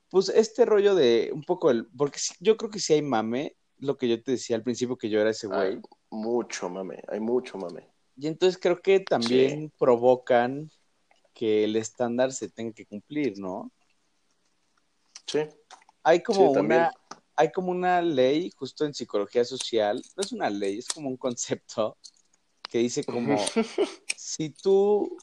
[0.10, 3.98] pues este rollo de un poco el, porque yo creo que sí hay mame, lo
[3.98, 5.82] que yo te decía al principio que yo era ese güey.
[6.10, 7.88] Mucho mame, hay mucho mame.
[8.18, 10.70] Y entonces creo que también provocan
[11.34, 13.72] que el estándar se tenga que cumplir, ¿no?
[15.26, 15.40] Sí,
[16.04, 16.92] hay como una,
[17.36, 21.18] hay como una ley justo en psicología social, no es una ley, es como un
[21.18, 21.98] concepto
[22.70, 23.38] que dice como,
[24.16, 25.18] si tú,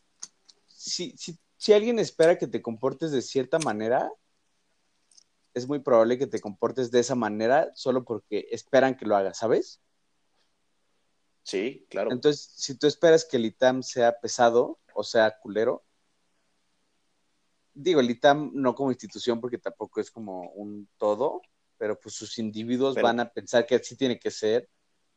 [0.66, 4.10] si, si, si alguien espera que te comportes de cierta manera,
[5.54, 9.38] es muy probable que te comportes de esa manera solo porque esperan que lo hagas,
[9.38, 9.80] ¿sabes?
[11.44, 12.10] Sí, claro.
[12.12, 15.84] Entonces, si tú esperas que el ITAM sea pesado o sea culero,
[17.72, 21.42] digo, el ITAM no como institución porque tampoco es como un todo,
[21.78, 24.68] pero pues sus individuos van a pensar que así tiene que ser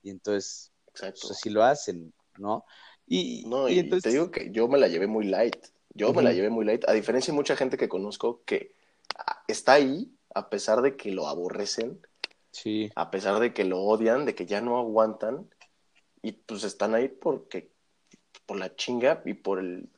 [0.03, 2.65] y entonces pues, así lo hacen, ¿no?
[3.07, 4.03] Y, no, y, entonces...
[4.03, 5.57] te digo que yo me la llevé muy light,
[5.93, 8.73] yo me la llevé muy light, a diferencia de mucha gente que conozco que
[9.47, 11.99] está ahí a pesar de que lo aborrecen,
[12.51, 12.91] sí.
[12.95, 15.49] a pesar de que lo odian, de que ya no aguantan,
[16.21, 17.71] y pues están ahí porque,
[18.45, 19.89] por la chinga y por el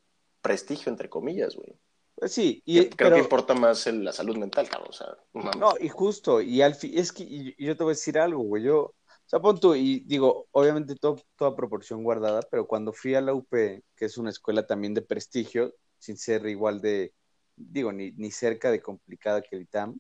[0.41, 1.75] prestigio, entre comillas, güey.
[2.15, 5.17] Pues sí, y, creo que importa más la salud mental, cabrón, o sea,
[5.57, 8.43] no, y justo, y al fin, es que y, yo te voy a decir algo,
[8.43, 8.93] güey, yo,
[9.31, 13.33] sea, pon tú, y digo, obviamente todo, toda proporción guardada, pero cuando fui a la
[13.33, 13.49] UP,
[13.95, 17.13] que es una escuela también de prestigio, sin ser igual de,
[17.55, 19.97] digo, ni, ni cerca de complicada que el ITAM,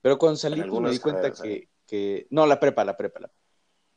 [0.00, 3.32] pero cuando salí, pues, me di cuenta que, que, No, la prepa, la prepa, la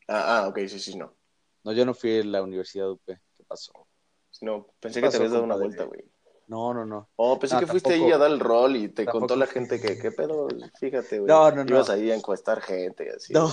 [0.07, 1.15] Ah, ah, ok, sí, sí, no.
[1.63, 3.01] No, yo no fui a la Universidad UP.
[3.05, 3.71] ¿Qué pasó?
[4.41, 6.03] No, pensé que te habías dado una vuelta, güey.
[6.47, 7.09] No, no, no.
[7.15, 9.97] Oh, pensé que fuiste ahí a dar el rol y te contó la gente que,
[9.97, 10.47] ¿qué pedo?
[10.79, 11.27] Fíjate, güey.
[11.27, 11.69] No, no, no.
[11.69, 13.33] Ibas ahí a encuestar gente, así.
[13.33, 13.51] No.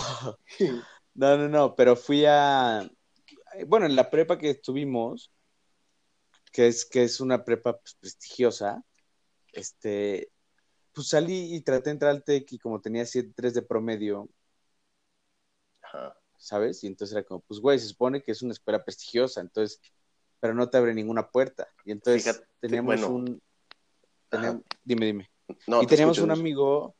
[1.15, 2.89] no, no, no, pero fui a.
[3.67, 5.33] Bueno, en la prepa que estuvimos,
[6.53, 8.85] que es, que es una prepa pues, prestigiosa,
[9.53, 10.31] este,
[10.93, 14.29] pues salí y traté de entrar al TEC y como tenía 7.3 de promedio,
[16.37, 16.83] ¿sabes?
[16.85, 19.81] Y entonces era como, pues güey, se supone que es una escuela prestigiosa, entonces,
[20.43, 21.69] pero no te abre ninguna puerta.
[21.85, 23.41] Y entonces teníamos un...
[24.83, 25.31] dime, dime.
[25.81, 26.97] y teníamos un amigo,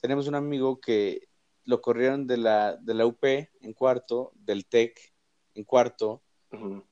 [0.00, 1.28] tenemos un amigo que
[1.64, 4.98] lo corrieron de la, de la UP en cuarto, del TEC
[5.54, 6.20] en cuarto,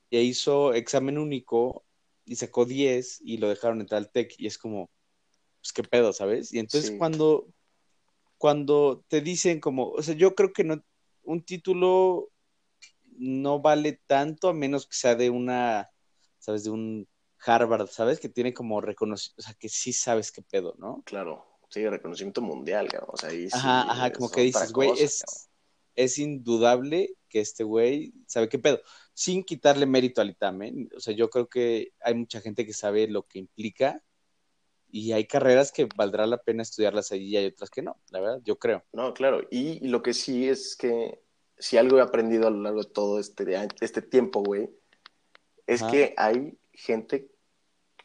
[0.09, 1.83] y hizo examen único
[2.23, 4.89] y sacó 10 y lo dejaron entrar al TEC y es como,
[5.59, 6.53] pues qué pedo, ¿sabes?
[6.53, 7.45] Y entonces cuando,
[8.37, 10.81] cuando te dicen como, o sea, yo creo que no,
[11.23, 12.29] un título
[13.19, 15.91] no vale tanto a menos que sea de una,
[16.39, 16.63] ¿sabes?
[16.63, 17.07] De un
[17.45, 18.19] Harvard, ¿sabes?
[18.19, 21.03] Que tiene como reconocimiento, o sea, que sí sabes qué pedo, ¿no?
[21.05, 25.23] Claro, sí, reconocimiento mundial, o sea, ahí Ajá, ajá, como que dices, güey, es,
[25.95, 28.81] es indudable que este güey sabe qué pedo,
[29.13, 30.87] sin quitarle mérito al ITAM, ¿eh?
[30.95, 34.01] O sea, yo creo que hay mucha gente que sabe lo que implica
[34.91, 38.19] y hay carreras que valdrá la pena estudiarlas allí y hay otras que no, la
[38.19, 38.83] verdad, yo creo.
[38.91, 41.21] No, claro, y, lo que sí es que
[41.59, 44.69] si algo he aprendido a lo largo de todo este, este tiempo, güey,
[45.67, 47.29] es que hay gente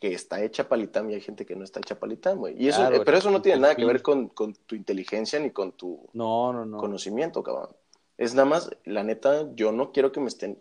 [0.01, 2.63] que está hecha palitam y hay gente que no está hecha palitam, güey.
[2.63, 6.11] Y eso, pero eso no tiene nada que ver con, tu inteligencia ni con tu
[6.13, 7.71] conocimiento, cabrón.
[8.19, 10.59] Es nada más, la neta, yo no quiero que me estén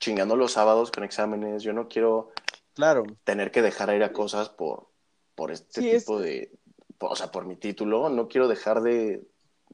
[0.00, 2.32] chingando los sábados con exámenes, yo no quiero
[2.74, 3.04] claro.
[3.24, 4.88] tener que dejar ir a cosas por,
[5.34, 6.50] por este tipo de,
[6.98, 9.22] o sea, por mi título, no quiero dejar de,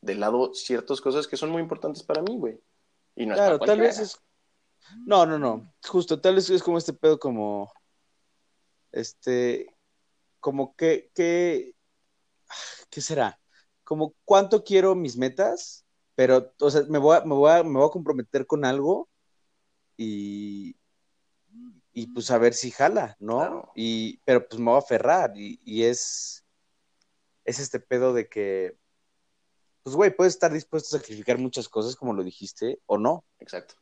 [0.02, 2.60] de lado ciertas cosas que son muy importantes para mí, güey.
[3.16, 4.20] Y no claro, tal vez es...
[5.06, 7.72] No, no, no, justo, tal vez es como este pedo como,
[8.90, 9.74] este,
[10.40, 11.76] como que, que,
[12.90, 13.40] ¿qué será?
[13.84, 15.86] Como cuánto quiero mis metas,
[16.16, 19.08] pero, o sea, me voy a, me voy a, me voy a comprometer con algo
[19.96, 20.76] y,
[21.92, 23.70] y pues a ver si jala, ¿no?
[23.76, 26.44] Y, pero pues me voy a aferrar y, y, es,
[27.44, 28.76] es este pedo de que,
[29.82, 33.24] pues güey, puedes estar dispuesto a sacrificar muchas cosas como lo dijiste o no.
[33.38, 33.74] Exacto.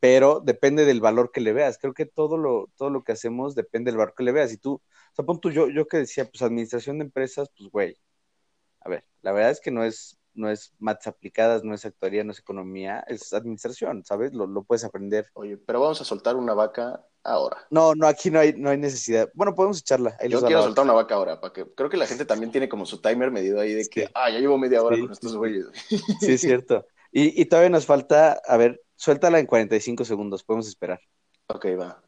[0.00, 1.78] Pero depende del valor que le veas.
[1.78, 4.52] Creo que todo lo, todo lo que hacemos depende del valor que le veas.
[4.52, 7.70] Y tú, o sea, pon tú, yo, yo que decía, pues administración de empresas, pues
[7.70, 7.98] güey,
[8.80, 12.24] a ver, la verdad es que no es no es maths aplicadas, no es actuaría,
[12.24, 14.32] no es economía, es administración, ¿sabes?
[14.32, 15.28] Lo, lo, puedes aprender.
[15.34, 17.66] Oye, pero vamos a soltar una vaca ahora.
[17.70, 19.30] No, no, aquí no hay, no hay necesidad.
[19.34, 20.16] Bueno, podemos echarla.
[20.28, 22.86] Yo quiero soltar una vaca ahora, para que creo que la gente también tiene como
[22.86, 25.66] su timer medido ahí de que, ah, ya llevo media hora con estos güeyes.
[26.20, 26.86] Sí, es cierto.
[27.12, 31.00] Y, y todavía nos falta, a ver, suéltala en 45 segundos, podemos esperar.
[31.46, 32.02] Ok, va.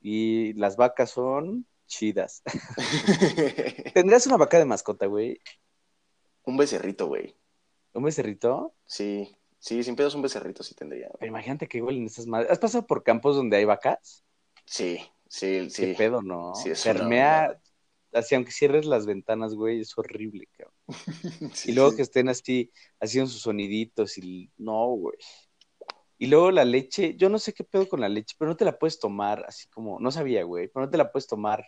[0.00, 2.42] Y las vacas son chidas.
[3.94, 5.40] ¿Tendrías una vaca de mascota, güey?
[6.44, 7.36] Un becerrito, güey.
[7.92, 8.74] ¿Un becerrito?
[8.86, 11.10] Sí, sí, sin pedos un becerrito sí tendría.
[11.18, 12.50] Pero imagínate que igual en estas madres.
[12.50, 14.24] ¿Has pasado por campos donde hay vacas?
[14.64, 15.82] Sí, sí, sí.
[15.82, 16.54] Qué pedo, ¿no?
[16.54, 17.60] Sí, es Permea,
[18.12, 20.74] así aunque cierres las ventanas, güey, es horrible, cabrón.
[21.64, 25.16] y luego que estén así, haciendo sus soniditos y no, güey.
[26.18, 28.64] Y luego la leche, yo no sé qué pedo con la leche, pero no te
[28.64, 31.64] la puedes tomar así como, no sabía, güey, pero no te la puedes tomar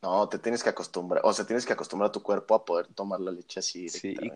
[0.00, 2.86] No, te tienes que acostumbrar, o sea, tienes que acostumbrar a tu cuerpo a poder
[2.94, 3.88] tomar la leche así.
[3.88, 4.14] Sí.
[4.20, 4.30] Y,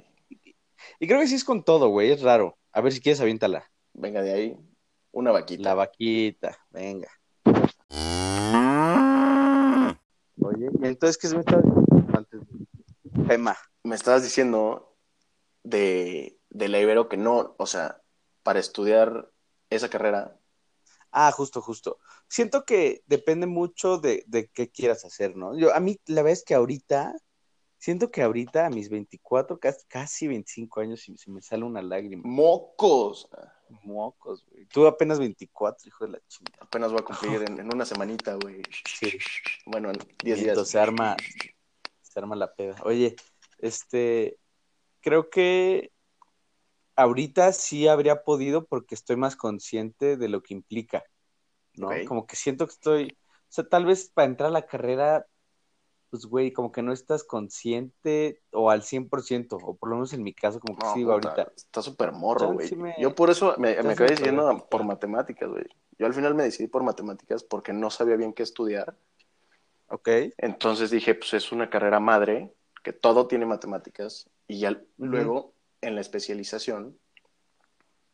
[1.00, 2.58] creo que sí es con todo, güey, es raro.
[2.72, 3.70] A ver si quieres, aviéntala.
[3.92, 4.56] Venga, de ahí,
[5.12, 5.62] una vaquita.
[5.62, 7.08] La vaquita, venga.
[10.40, 11.60] Oye, ¿y entonces qué se me está
[12.12, 12.40] antes?
[13.26, 13.56] Pema.
[13.82, 14.96] Me estabas diciendo
[15.62, 18.00] de, de la Ibero que no, o sea,
[18.42, 19.30] para estudiar
[19.70, 20.38] esa carrera
[21.16, 22.00] Ah, justo, justo.
[22.28, 25.56] Siento que depende mucho de, de qué quieras hacer, ¿no?
[25.56, 27.14] Yo, a mí, la verdad es que ahorita,
[27.84, 32.22] siento que ahorita, a mis 24, casi, casi 25 años, se me sale una lágrima.
[32.24, 33.28] ¡Mocos!
[33.82, 34.64] Mocos, güey.
[34.66, 36.60] Tú apenas 24, hijo de la chingada.
[36.62, 38.62] Apenas voy a cumplir en, una semanita, güey.
[38.86, 39.18] Sí.
[39.66, 40.66] Bueno, en 10 días.
[40.66, 41.14] se arma,
[42.00, 42.76] se arma la peda.
[42.84, 43.16] Oye,
[43.58, 44.38] este,
[45.02, 45.92] creo que
[46.96, 51.04] ahorita sí habría podido porque estoy más consciente de lo que implica,
[51.74, 51.90] ¿no?
[52.08, 55.26] Como que siento que estoy, o sea, tal vez para entrar a la carrera,
[56.14, 60.22] pues, güey, como que no estás consciente o al 100%, o por lo menos en
[60.22, 61.52] mi caso, como que sí, ahorita.
[61.56, 62.70] Está súper morro, güey.
[63.00, 65.64] Yo por eso me, me acabé diciendo por matemáticas, güey.
[65.98, 68.96] Yo al final me decidí por matemáticas porque no sabía bien qué estudiar.
[69.88, 70.08] Ok.
[70.38, 75.96] Entonces dije, pues es una carrera madre, que todo tiene matemáticas, y ya luego en
[75.96, 76.96] la especialización,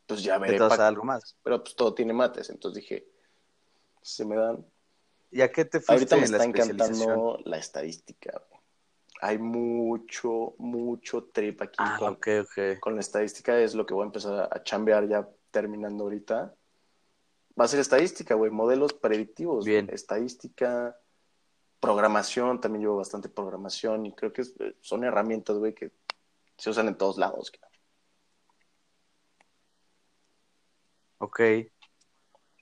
[0.06, 0.56] pues ya veré.
[0.58, 1.36] algo más.
[1.42, 3.06] Pero pues todo tiene mates, entonces dije,
[4.00, 4.64] se me dan.
[5.30, 8.42] ¿Y a qué te fuiste Ahorita me está encantando la estadística.
[9.20, 12.80] Hay mucho, mucho trip aquí ah, con, okay, okay.
[12.80, 13.58] con la estadística.
[13.60, 16.54] Es lo que voy a empezar a chambear ya terminando ahorita.
[17.58, 18.50] Va a ser estadística, güey.
[18.50, 19.64] Modelos predictivos.
[19.64, 19.88] Bien.
[19.92, 20.96] Estadística,
[21.78, 22.60] programación.
[22.60, 24.42] También llevo bastante programación y creo que
[24.80, 25.92] son herramientas, güey, que
[26.56, 27.52] se usan en todos lados.
[31.18, 31.40] Ok,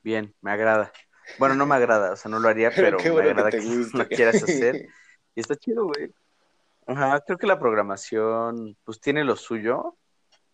[0.02, 0.92] bien, me agrada.
[1.38, 3.60] Bueno, no me agrada, o sea, no lo haría, pero, me agrada que,
[3.92, 4.88] lo quieras hacer.
[5.34, 6.12] Y está chido, güey.
[6.88, 9.96] Ajá, creo que la programación, pues tiene lo suyo.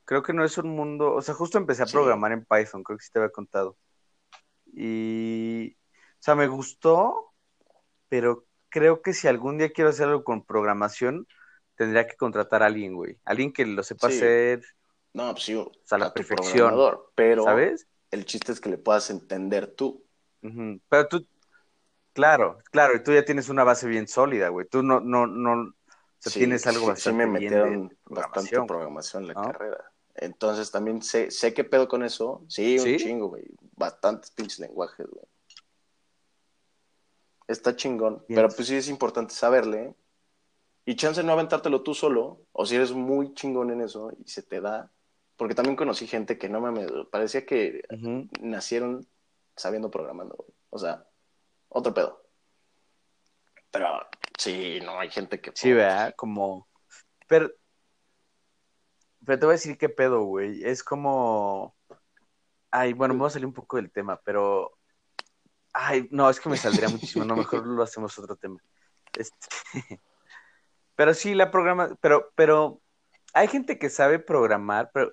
[0.04, 2.98] Creo que no es un mundo, o sea, justo empecé a programar en Python, creo
[2.98, 3.78] que sí te había contado.
[4.66, 7.32] Y, o sea, me gustó,
[8.10, 11.26] pero creo que si algún día quiero hacer algo con programación,
[11.76, 13.18] tendría que contratar a alguien, güey.
[13.24, 14.62] Alguien que lo sepa hacer.
[15.12, 16.74] No, pues sí, a la perfección.
[17.14, 17.86] Pero ¿sabes?
[18.10, 20.04] el chiste es que le puedas entender tú.
[20.88, 21.26] Pero tú,
[22.12, 24.66] claro, claro, y tú ya tienes una base bien sólida, güey.
[24.68, 25.74] Tú no, no, no,
[26.26, 29.92] o tienes algo bastante Sí, me metieron bastante programación en la carrera.
[30.14, 32.44] Entonces también sé, sé qué pedo con eso.
[32.48, 33.44] Sí, un chingo, güey.
[33.76, 35.24] Bastantes pinches lenguajes, güey.
[37.48, 38.24] Está chingón.
[38.28, 39.94] Pero pues sí es importante saberle
[40.86, 44.42] y chance no aventártelo tú solo, o si eres muy chingón en eso y se
[44.42, 44.90] te da.
[45.36, 47.82] Porque también conocí gente que no me parecía que
[48.40, 49.06] nacieron
[49.56, 50.46] sabiendo programando.
[50.70, 51.06] O sea,
[51.68, 52.22] otro pedo.
[53.70, 53.88] Pero
[54.38, 55.52] sí, no, hay gente que.
[55.54, 56.68] Sí, vea, como.
[57.26, 57.50] Pero.
[59.24, 60.64] Pero te voy a decir qué pedo, güey.
[60.64, 61.76] Es como.
[62.70, 64.78] Ay, bueno, me voy a salir un poco del tema, pero.
[65.72, 67.24] Ay, no, es que me saldría muchísimo.
[67.24, 68.60] No, mejor lo hacemos otro tema.
[69.16, 69.46] Este.
[70.96, 72.80] Pero sí, la programa, pero, pero
[73.32, 75.12] hay gente que sabe programar, pero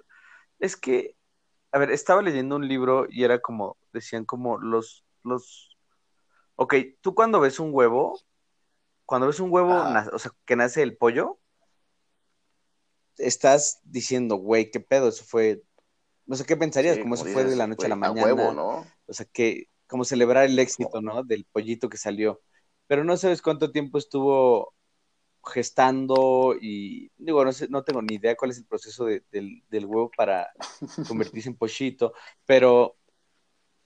[0.59, 1.15] es que,
[1.71, 5.77] a ver, estaba leyendo un libro y era como, decían como los, los,
[6.55, 8.19] ok, tú cuando ves un huevo,
[9.05, 11.39] cuando ves un huevo, o sea, que nace el pollo,
[13.17, 15.63] estás diciendo, güey, qué pedo, eso fue,
[16.25, 18.33] no sé qué pensarías, como eso fue de la noche a la mañana.
[18.33, 18.85] huevo, ¿no?
[19.05, 21.23] O sea, que, como celebrar el éxito, ¿no?
[21.23, 22.41] Del pollito que salió.
[22.87, 24.73] Pero no sabes cuánto tiempo estuvo
[25.43, 30.11] gestando y digo, no, sé, no tengo ni idea cuál es el proceso del, huevo
[30.15, 30.49] para
[31.07, 32.13] convertirse en pochito,
[32.45, 32.97] pero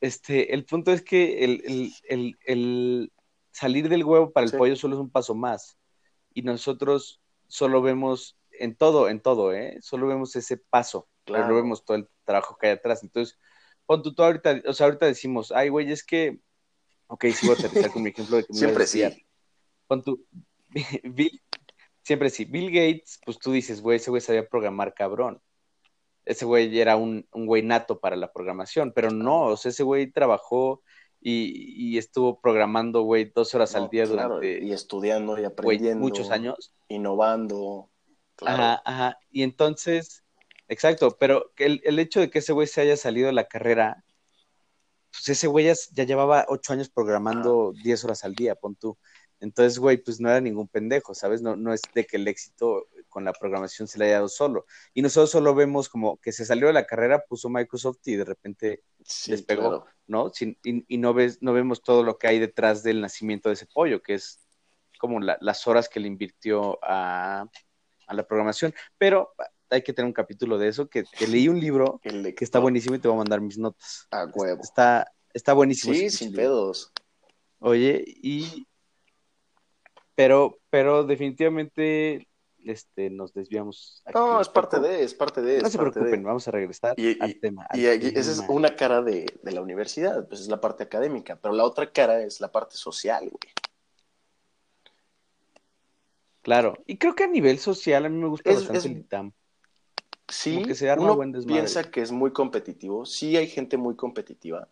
[0.01, 3.11] este, el punto es que el,
[3.51, 5.77] salir del huevo para el pollo solo es un paso más
[6.33, 9.77] y nosotros solo vemos en todo, en todo, ¿eh?
[9.81, 13.03] Solo vemos ese paso, pero no vemos todo el trabajo que hay atrás.
[13.03, 13.37] Entonces,
[13.85, 16.39] pon tú, ahorita, o sea, ahorita decimos, ay, güey, es que,
[17.07, 19.03] ok, sí voy a aterrizar con mi ejemplo de que me Siempre sí.
[19.87, 20.25] Pon tú,
[21.03, 21.41] Bill,
[22.05, 25.41] siempre sí, Bill Gates, pues tú dices, güey, ese güey sabía programar cabrón.
[26.23, 29.83] Ese güey era un, un güey nato para la programación, pero no, o sea, ese
[29.83, 30.81] güey trabajó
[31.19, 34.63] y, estuvo programando, güey, dos horas al día durante...
[34.63, 35.99] Y estudiando y aprendiendo.
[35.99, 36.75] muchos años.
[36.87, 37.89] Innovando.
[38.45, 39.17] Ajá, ajá.
[39.31, 40.23] Y entonces,
[40.67, 44.03] exacto, pero el, el hecho de que ese güey se haya salido de la carrera,
[45.11, 48.97] pues ese güey ya, llevaba ocho años programando diez horas al día, pon tú.
[49.45, 51.41] Entonces, güey, pues no era ningún pendejo, ¿sabes?
[51.41, 54.65] No, no es de que el éxito con la programación se le haya dado solo.
[54.93, 58.25] Y nosotros solo vemos como que se salió de la carrera, puso Microsoft y de
[58.25, 58.83] repente
[59.27, 60.31] despegó, ¿no?
[60.63, 64.01] y, no, ves, no vemos todo lo que hay detrás del nacimiento de ese pollo,
[64.01, 64.41] que es
[64.99, 67.47] como las horas que le invirtió a,
[68.09, 69.33] la programación, pero
[69.69, 72.99] hay que tener un capítulo de eso, que, leí un libro que está buenísimo y
[72.99, 74.07] te voy a mandar mis notas.
[74.09, 74.61] A huevo.
[74.61, 75.93] Está, está buenísimo.
[75.93, 76.91] Sí, sin pedos.
[77.59, 78.67] Oye, y
[80.15, 82.27] pero, pero definitivamente
[82.63, 84.03] este, nos desviamos.
[84.13, 85.61] no, es parte de, es parte de.
[85.61, 87.67] No se preocupen, vamos a regresar al tema.
[87.73, 91.53] y esa es una cara de, de, la universidad, pues es la parte académica, pero
[91.53, 93.53] la otra cara es la parte social, güey.
[96.41, 99.31] Claro, y creo que a nivel social a mí me gusta bastante el ITAM.
[100.27, 100.63] Sí,
[100.97, 104.67] uno piensa que es muy competitivo, sí hay gente muy competitiva,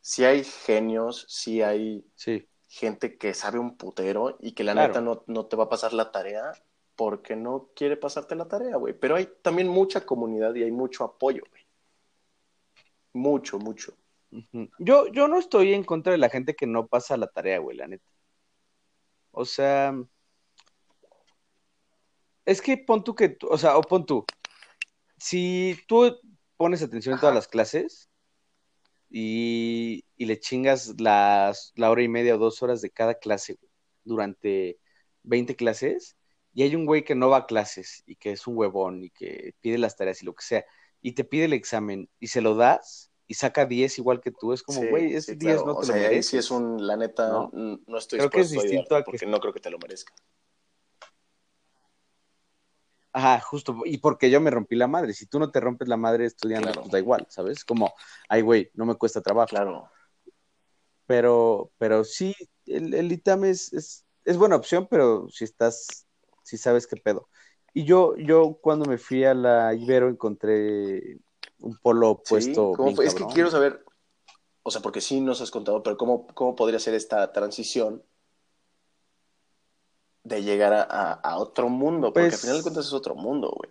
[0.00, 2.46] sí hay genios, sí hay sí.
[2.74, 5.92] Gente que sabe un putero y que la neta no, no te va a pasar
[5.92, 6.52] la tarea,
[6.96, 8.94] porque no quiere pasarte la tarea, güey.
[8.94, 11.62] Pero hay también mucha comunidad y hay mucho apoyo, güey.
[13.12, 13.94] Mucho, mucho.
[14.78, 17.76] Yo, yo no estoy en contra de la gente que no pasa la tarea, güey,
[17.76, 18.10] la neta.
[19.30, 19.94] O sea,
[22.44, 24.24] es que pon tú que, o sea, o pon tú,
[25.16, 26.18] si tú
[26.56, 28.10] pones atención en todas las clases
[29.16, 33.56] y, y le chingas las, la hora y media o dos horas de cada clase
[34.02, 34.80] durante
[35.22, 36.16] 20 clases,
[36.52, 39.10] y hay un güey que no va a clases y que es un huevón y
[39.10, 40.64] que pide las tareas y lo que sea,
[41.00, 44.52] y te pide el examen y se lo das y saca 10 igual que tú,
[44.52, 46.26] es como, güey, ese 10 no te lo mereces.
[46.26, 49.04] si es un, la neta, no, no estoy creo que es distinto a, que...
[49.04, 50.12] porque no creo que te lo merezca.
[53.16, 55.14] Ajá, justo, y porque yo me rompí la madre.
[55.14, 57.64] Si tú no te rompes la madre estudiando, pues da igual, ¿sabes?
[57.64, 57.94] Como,
[58.28, 59.50] ay, güey, no me cuesta trabajo.
[59.50, 59.88] Claro.
[61.06, 62.34] Pero, pero sí,
[62.66, 66.06] el, el ITAM es, es, es buena opción, pero si estás
[66.44, 67.28] si sabes qué pedo.
[67.72, 71.18] Y yo, yo cuando me fui a la Ibero encontré
[71.58, 72.74] un polo opuesto.
[73.02, 73.84] es que quiero saber,
[74.62, 78.04] o sea, porque sí nos has contado, pero ¿cómo, cómo podría ser esta transición
[80.24, 82.12] de llegar a, otro mundo?
[82.12, 83.70] Porque al pues final de cuentas es otro mundo, güey.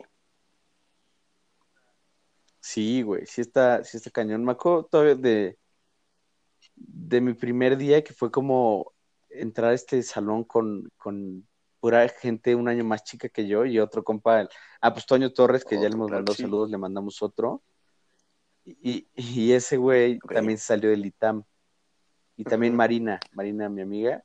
[2.60, 4.46] Sí, güey, sí está, sí está cañón.
[4.46, 5.58] Me acuerdo todavía de,
[6.76, 8.94] de mi primer día que fue como
[9.30, 11.46] entrar a este salón con, con
[11.80, 14.48] pura gente un año más chica que yo y otro compa,
[14.80, 17.64] ah, pues Toño Torres, que ya le hemos mandado saludos, le mandamos otro.
[18.64, 21.44] Y, y ese güey también salió del ITAM.
[22.38, 24.24] Y también Marina, Marina, mi amiga,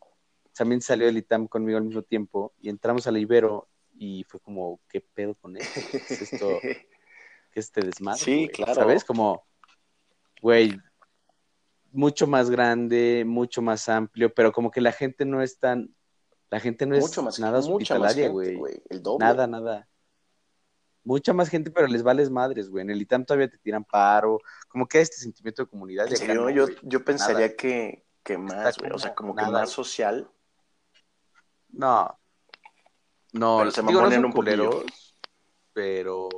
[0.59, 2.53] también salió del ITAM conmigo al mismo tiempo.
[2.61, 5.81] Y entramos a la Ibero y fue como, ¿qué pedo con esto?
[5.91, 6.59] ¿Qué es esto?
[6.63, 8.21] ¿Qué este desmadre?
[8.21, 8.75] Sí, claro.
[8.75, 9.05] ¿Sabes?
[9.05, 9.47] Como,
[10.43, 10.79] güey,
[11.93, 15.95] mucho más grande, mucho más amplio, pero como que la gente no es tan,
[16.51, 18.59] la gente no es nada hospitalaria, güey.
[19.19, 19.89] Nada, nada.
[21.05, 22.83] Mucha más gente, pero les vales madres, güey.
[22.83, 24.41] En el ITAM todavía te tiran paro.
[24.69, 26.07] Como que hay este sentimiento de comunidad.
[26.07, 28.91] yo, yo, pensaría que, que más, güey.
[28.93, 30.31] O sea, como que más social.
[31.71, 32.19] No.
[33.33, 34.87] No, pero se un.
[35.73, 36.29] Pero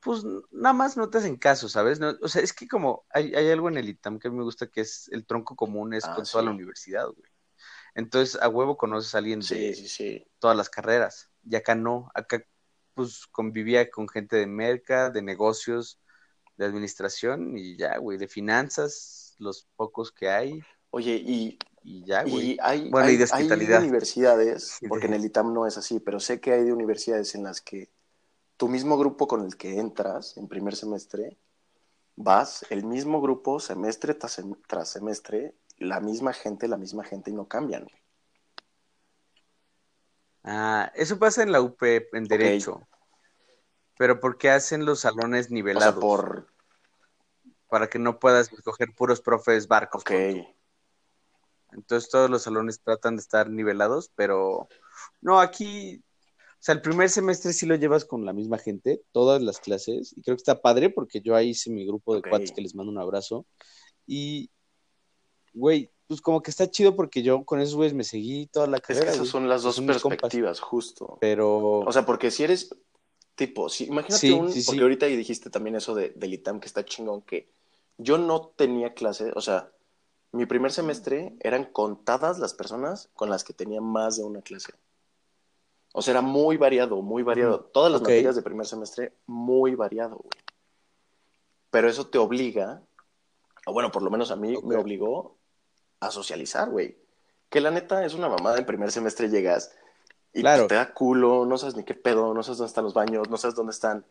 [0.00, 2.00] pues nada más no te hacen caso, ¿sabes?
[2.00, 4.80] o sea, es que como hay, hay, algo en el ITAM que me gusta que
[4.80, 7.30] es el tronco común, es ah, con toda la universidad, güey.
[7.94, 11.30] Entonces, a huevo conoces a alguien de todas las carreras.
[11.44, 12.44] Y acá no, acá
[12.94, 16.00] pues convivía con gente de merca, de negocios,
[16.56, 20.60] de administración y ya, güey, de finanzas, los pocos que hay.
[20.90, 22.58] Oye, y, y ya, güey.
[22.60, 23.78] hay, bueno, y de hospitalidad.
[23.78, 27.34] Hay universidades, porque en el ITAM no es así, pero sé que hay de universidades
[27.34, 27.90] en las que
[28.56, 31.38] tu mismo grupo con el que entras en primer semestre,
[32.16, 37.48] vas, el mismo grupo semestre tras semestre, la misma gente, la misma gente y no
[37.48, 37.86] cambian.
[40.44, 42.86] Ah, eso pasa en la UP en Derecho.
[43.96, 46.00] Pero ¿por qué hacen los salones nivelados?
[46.00, 46.46] por...
[47.68, 50.02] Para que no puedas escoger puros profes barcos.
[50.02, 50.10] Ok.
[51.72, 54.68] Entonces todos los salones tratan de estar nivelados, pero
[55.20, 56.02] no, aquí,
[56.52, 60.12] o sea, el primer semestre sí lo llevas con la misma gente, todas las clases,
[60.16, 62.74] y creo que está padre porque yo ahí hice mi grupo de cuates que les
[62.74, 63.46] mando un abrazo.
[64.06, 64.50] Y,
[65.52, 68.80] güey, pues como que está chido porque yo con esos güeyes me seguí toda la
[68.80, 69.06] carrera.
[69.06, 71.18] Es que esas son las dos perspectivas, justo.
[71.20, 71.78] Pero.
[71.80, 72.70] O sea, porque si eres
[73.36, 74.52] tipo, si, imagínate un.
[74.66, 77.48] porque ahorita dijiste también eso de, del ITAM que está chingón, que
[77.96, 79.70] yo no tenía clase, o sea,
[80.32, 84.72] mi primer semestre eran contadas las personas con las que tenía más de una clase.
[85.92, 87.60] O sea, era muy variado, muy variado.
[87.60, 90.44] Todas las materias de primer semestre, muy variado, güey.
[91.70, 92.82] Pero eso te obliga,
[93.66, 95.36] o bueno, por lo menos a mí me obligó
[96.00, 96.96] a socializar, güey.
[97.48, 98.58] Que la neta es una mamada.
[98.58, 99.72] En primer semestre llegas
[100.32, 103.28] y te da culo, no sabes ni qué pedo, no sabes dónde están los baños,
[103.28, 104.04] no sabes dónde están,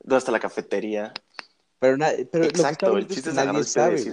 [0.00, 1.12] dónde está la cafetería.
[1.94, 4.04] Pero, pero Exacto, el chiste es, sabe,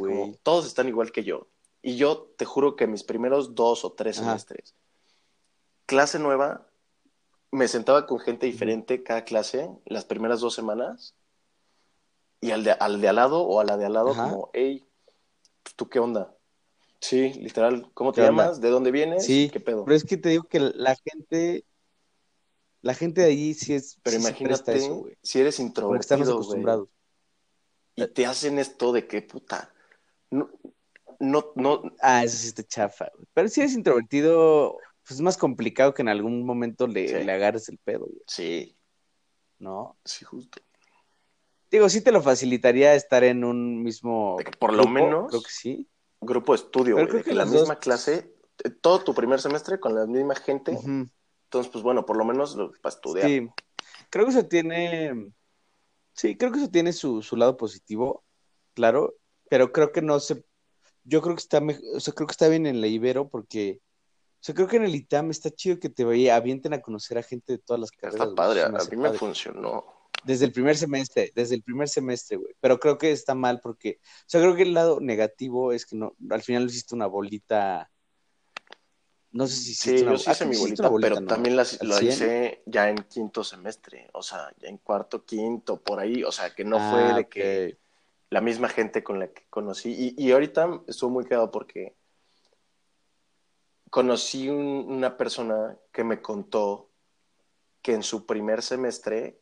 [0.43, 1.47] todos están igual que yo.
[1.81, 4.75] Y yo te juro que mis primeros dos o tres semestres
[5.85, 6.67] clase nueva,
[7.51, 11.15] me sentaba con gente diferente cada clase, las primeras dos semanas,
[12.41, 14.85] y al de al, de al lado o a la de al lado, como, hey,
[15.61, 16.35] pues, ¿tú qué onda?
[16.99, 18.61] Sí, literal, ¿cómo te llamas?
[18.61, 19.25] ¿De dónde vienes?
[19.25, 19.83] Sí, ¿qué pedo?
[19.85, 21.65] Pero es que te digo que la gente,
[22.81, 23.99] la gente de allí sí es.
[24.03, 24.79] Pero imagínate
[25.21, 25.99] si eres introvertido.
[25.99, 26.89] estamos acostumbrados.
[27.95, 29.73] Y te hacen esto de que, puta,
[30.29, 30.49] no,
[31.19, 31.81] no, no.
[32.01, 33.09] Ah, eso sí está chafa.
[33.33, 37.69] Pero si eres introvertido, pues es más complicado que en algún momento le, le agarres
[37.69, 38.23] el pedo, güey.
[38.27, 38.75] Sí.
[39.59, 39.97] ¿No?
[40.03, 40.61] Sí, justo.
[41.71, 44.35] Digo, sí te lo facilitaría estar en un mismo.
[44.37, 45.29] De que por lo menos.
[45.29, 45.89] Creo que sí.
[46.21, 47.07] Grupo de estudio, güey.
[47.07, 50.71] Creo que, la misma clase, eh, todo tu primer semestre con la misma gente.
[50.71, 53.27] Entonces, pues bueno, por lo menos para estudiar.
[53.27, 53.49] Sí.
[54.09, 55.31] Creo que eso tiene.
[56.13, 58.23] Sí, creo que eso tiene su, su lado positivo,
[58.73, 59.15] claro.
[59.49, 60.45] Pero creo que no se.
[61.03, 61.61] Yo creo que está
[61.95, 63.81] o sea, creo que está bien en la Ibero porque
[64.43, 67.17] o sea, creo que en el ITAM está chido que te vaya, avienten a conocer
[67.17, 68.27] a gente de todas las carreras.
[68.27, 69.85] Está padre, a mí me funcionó.
[70.25, 72.53] Desde el primer semestre, desde el primer semestre, güey.
[72.59, 75.95] Pero creo que está mal porque, o sea, creo que el lado negativo es que
[75.95, 77.89] no, al final lo hiciste una bolita.
[79.33, 82.97] No sé si sí, yo sí hice mi bolita, pero también la, hice ya en
[82.97, 87.03] quinto semestre, o sea, ya en cuarto, quinto, por ahí, o sea, que no fue
[87.03, 87.77] ah, de que
[88.29, 89.91] la misma gente con la que conocí.
[89.91, 91.95] Y, y ahorita estuvo muy quedado porque
[93.89, 96.91] conocí una persona que me contó
[97.81, 99.41] que en su primer semestre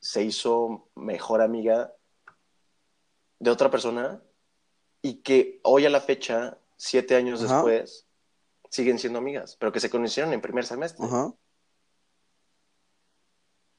[0.00, 1.94] se hizo mejor amiga
[3.38, 4.20] de otra persona
[5.00, 8.07] y que hoy a la fecha, siete años después,
[8.70, 11.06] siguen siendo amigas, pero que se conocieron en primer semestre.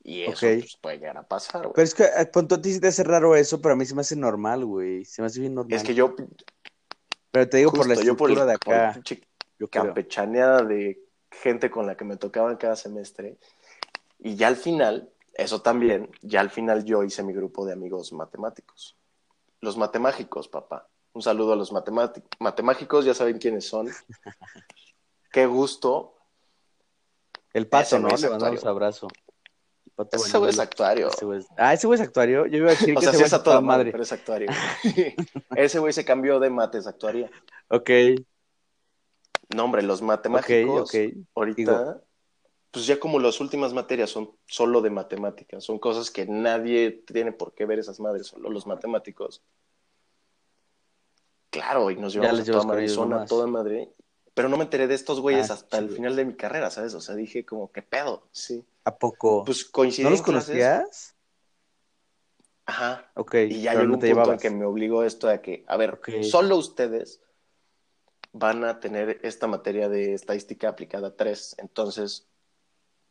[0.04, 1.74] Y eso pues, puede llegar a pasar, güey.
[1.76, 3.94] Pero es que cuando a ti se te hace raro eso, pero a mí se
[3.94, 5.06] me hace normal, güey.
[5.06, 5.76] Se me hace bien normal.
[5.76, 6.16] Es que yo.
[7.32, 9.00] Pero te digo por la estructura de acá
[9.70, 13.38] campechaneada de gente con la que me tocaba cada semestre.
[14.18, 18.12] Y ya al final, eso también, ya al final yo hice mi grupo de amigos
[18.14, 18.98] matemáticos.
[19.62, 20.89] Los matemáticos, papá.
[21.14, 23.90] Un saludo a los matemáticos, ya saben quiénes son.
[25.32, 26.16] Qué gusto.
[27.54, 28.10] El pato, ¿no?
[28.10, 29.08] Le mandamos abrazo.
[30.12, 31.10] ese güey es actuario.
[31.58, 32.46] Ah, ese güey es actuario.
[32.46, 33.92] Yo iba a decir que ese güey es a toda madre.
[33.92, 34.50] Pero es actuario.
[35.56, 37.30] ese güey se cambió de mates actuaría.
[37.70, 37.90] Ok.
[39.56, 40.92] No, hombre, los matemáticos
[41.34, 42.04] ahorita,
[42.70, 47.32] pues ya como las últimas materias son solo de matemáticas, son cosas que nadie tiene
[47.32, 49.42] por qué ver esas madres, solo los matemáticos.
[51.50, 53.94] Claro, y nos llevamos a toda madre, son a toda madre.
[54.34, 56.94] Pero no me enteré de estos güeyes ah, hasta el final de mi carrera, ¿sabes?
[56.94, 58.28] O sea, dije como, ¿qué pedo?
[58.32, 58.66] Sí.
[58.86, 59.44] ¿A poco?
[59.44, 61.16] Pues coincidí ¿No los conocías?
[62.66, 63.12] Ajá.
[63.16, 63.36] Ok.
[63.50, 66.56] Y ya llegó un punto en que me obligó esto a que, a ver, solo
[66.56, 67.22] ustedes
[68.32, 71.56] van a tener esta materia de estadística aplicada 3.
[71.58, 72.28] Entonces,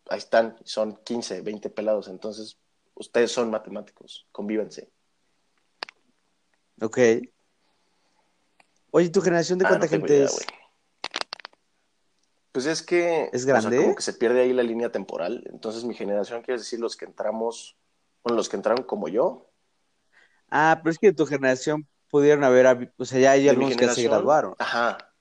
[0.09, 2.09] ahí están, son 15, 20 pelados.
[2.09, 2.59] Entonces,
[2.95, 4.91] ustedes son matemáticos, convívense.
[6.81, 6.99] Ok.
[8.91, 10.47] Oye, ¿tu generación de ah, cuánta gente es?
[12.53, 13.29] Pues es que...
[13.33, 13.77] ¿Es grande?
[13.77, 15.45] como que se pierde ahí la línea temporal.
[15.53, 17.77] Entonces, mi generación quiere decir los que entramos,
[18.23, 19.51] bueno, los que entraron como yo.
[20.51, 23.89] Ah, pero es que de tu generación pudieron haber, o sea, ya hay algunos que
[23.89, 24.55] se graduaron.
[24.59, 25.13] Ajá,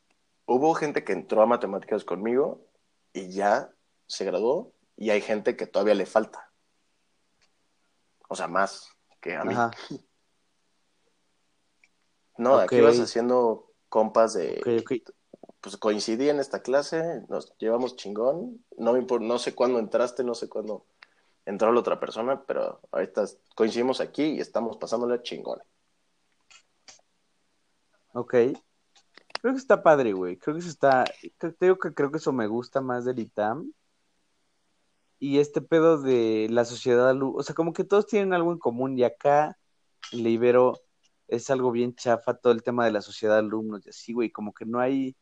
[0.46, 2.66] hubo gente que entró a matemáticas conmigo
[3.14, 3.70] y ya
[4.08, 6.52] se graduó y hay gente que todavía le falta.
[8.30, 8.90] O sea, más
[9.22, 9.56] que a mí.
[12.38, 14.84] No, aquí vas haciendo compas de...
[15.60, 18.64] Pues coincidí en esta clase, nos llevamos chingón.
[18.78, 20.86] No me no sé cuándo entraste, no sé cuándo
[21.46, 23.26] entró la otra persona, pero ahorita
[23.56, 25.60] coincidimos aquí y estamos pasándola chingón.
[28.14, 28.34] Ok.
[29.42, 30.38] Creo que está padre, güey.
[30.38, 31.06] Creo que eso está.
[31.38, 33.72] Creo, que creo que eso me gusta más del ITAM.
[35.20, 38.98] Y este pedo de la sociedad, o sea, como que todos tienen algo en común.
[38.98, 39.58] Y acá,
[40.12, 40.80] en la Ibero,
[41.28, 44.30] es algo bien chafa todo el tema de la sociedad de alumnos y así, güey.
[44.30, 45.16] Como que no hay.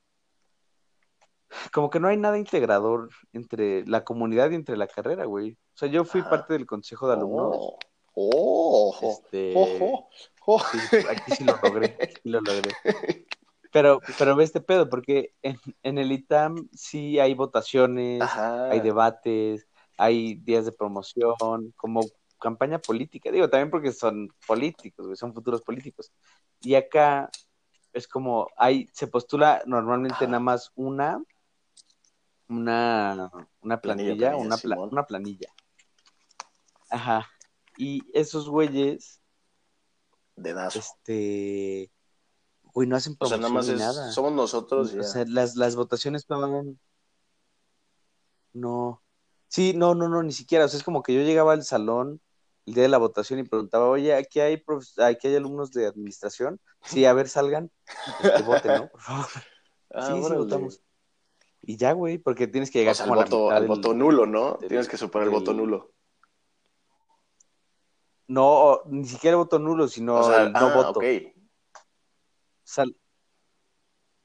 [1.72, 5.54] Como que no hay nada integrador entre la comunidad y entre la carrera, güey.
[5.54, 6.30] O sea, yo fui ah.
[6.30, 7.50] parte del consejo de alumnos.
[7.52, 7.78] Oh,
[8.14, 10.10] oh, este, oh,
[10.46, 10.62] oh,
[11.10, 12.72] aquí sí lo logré, aquí lo logré.
[13.72, 19.68] Pero, pero ve este pedo, porque en, en el ITAM sí hay votaciones, hay debates,
[19.98, 22.02] hay días de promoción, como
[22.40, 23.32] campaña política.
[23.32, 26.12] Digo, también porque son políticos, son futuros políticos.
[26.62, 27.30] Y acá
[27.94, 31.24] es como, hay, se postula normalmente nada más una,
[32.48, 33.32] una,
[33.62, 35.50] una plantilla, una, una planilla.
[36.90, 37.28] Ajá.
[37.78, 39.22] Y esos güeyes.
[40.38, 41.90] De Este
[42.74, 44.94] Uy, no hacen promoción o sea, nada más Somos nosotros.
[44.94, 46.78] O sea, las, las votaciones van.
[48.52, 49.02] No.
[49.48, 50.66] Sí, no, no, no, ni siquiera.
[50.66, 52.20] O sea, es como que yo llegaba al salón
[52.66, 54.64] el día de la votación y preguntaba, oye, aquí hay,
[55.04, 56.60] aquí hay alumnos de administración.
[56.84, 57.72] Sí, a ver, salgan.
[58.22, 58.90] Pues que voten, ¿no?
[58.90, 59.28] Por favor.
[59.98, 60.82] Ah, sí, sí, votamos.
[61.62, 64.56] Y ya, güey, porque tienes que llegar o sea, al, voto, al voto nulo, ¿no?
[64.56, 65.94] tienes que superar el voto nulo.
[68.28, 71.00] No, ni siquiera el voto nulo, sino el no ah, voto.
[71.00, 71.34] Okay.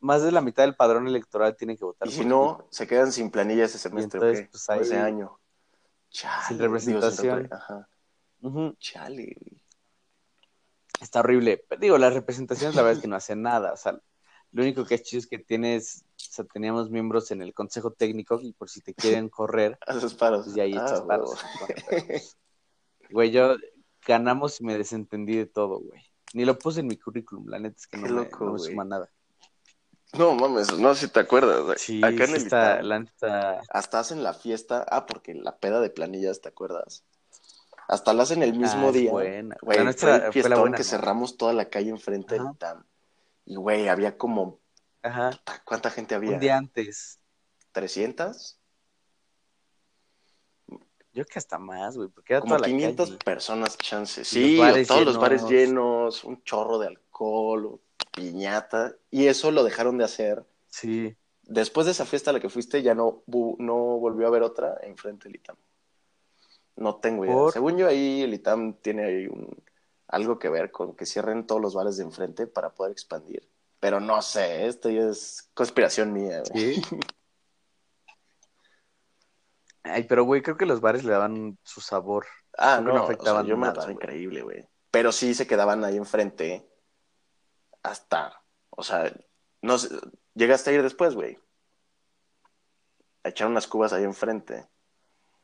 [0.01, 2.09] más de la mitad del padrón electoral tiene que votar.
[2.09, 5.39] Y si no, se quedan sin planilla ese semestre, entonces, pues, ese año.
[6.09, 7.49] Chale, sin representación.
[7.53, 7.89] Ajá.
[8.79, 9.37] Chale,
[11.01, 11.65] Está horrible.
[11.79, 13.73] Digo, las representaciones la verdad es que no hacen nada.
[13.73, 14.01] O sea,
[14.53, 17.93] lo único que es chido es que tienes, o sea, teníamos miembros en el consejo
[17.93, 20.45] técnico y por si te quieren correr, haces paros.
[20.45, 21.39] Pues ya ahí echas ah, paros.
[23.13, 23.57] Güey, yo
[24.07, 26.01] ganamos y me desentendí de todo, güey.
[26.33, 29.11] Ni lo puse en mi currículum, la neta es que no, me, suma nada.
[30.17, 31.81] No mames, no si te acuerdas.
[31.81, 33.63] Sí, Acá en el está, la neta...
[33.69, 34.87] Hasta hacen la fiesta.
[34.89, 37.05] Ah, porque la peda de planillas, ¿te acuerdas?
[37.91, 39.11] Hasta la hacen el mismo ah, día.
[39.11, 39.57] Buena.
[39.61, 42.85] Güey, fue el fiestón que cerramos toda la calle enfrente del TAM.
[43.45, 44.61] Y, güey, había como...
[45.03, 45.31] Ajá.
[45.65, 46.31] ¿Cuánta gente había?
[46.31, 47.19] Un día antes.
[47.75, 48.59] ¿300?
[51.13, 54.29] Yo que hasta más, güey, porque era Como toda 500 personas, chances.
[54.29, 57.81] Sí, todos los bares llenos, un chorro de alcohol,
[58.15, 60.47] piñata, y eso lo dejaron de hacer.
[60.69, 61.17] Sí.
[61.43, 64.79] Después de esa fiesta a la que fuiste, ya no, no volvió a haber otra
[64.83, 65.57] enfrente del ITAM.
[66.81, 67.53] No tengo idea.
[67.53, 69.63] Según yo, ahí el ITAM tiene ahí un,
[70.09, 73.47] algo que ver con que cierren todos los bares de enfrente para poder expandir.
[73.79, 76.43] Pero no sé, esto ya es conspiración mía.
[76.47, 76.83] Sí.
[79.83, 82.27] Ay, pero güey, creo que los bares le daban su sabor.
[82.57, 84.67] Ah, no, afectaban yo me nada, increíble, güey.
[84.91, 86.67] Pero sí se quedaban ahí enfrente
[87.83, 89.13] hasta, o sea,
[89.61, 89.95] no sé,
[90.35, 91.39] llegaste a ir después, güey.
[93.23, 94.67] A echar unas cubas ahí enfrente.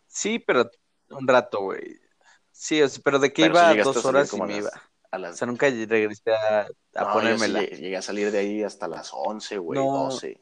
[0.06, 0.70] Sí, pero
[1.10, 2.00] un rato, güey.
[2.50, 4.70] Sí, pero de que iba dos horas y me iba.
[5.12, 7.62] O sea, nunca regresé a, a ponérmela.
[7.62, 10.04] llegué a salir de ahí hasta las 11, güey, no.
[10.04, 10.40] 12.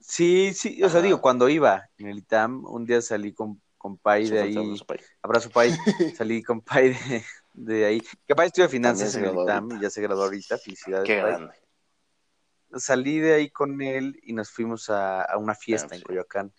[0.00, 3.98] Sí, sí, o sea, digo, cuando iba en el ITAM, un día salí con, con
[3.98, 4.76] Pai de ahí.
[5.20, 5.74] Abrazo, Pai.
[6.16, 8.02] salí con Pai de, de ahí.
[8.26, 10.58] Que Pai estudia finanzas en el ITAM y ya se graduó ahorita.
[10.58, 11.06] Felicidades.
[11.06, 11.54] Qué grande.
[12.76, 16.52] Salí de ahí con él y nos fuimos a, a una fiesta en Coyoacán.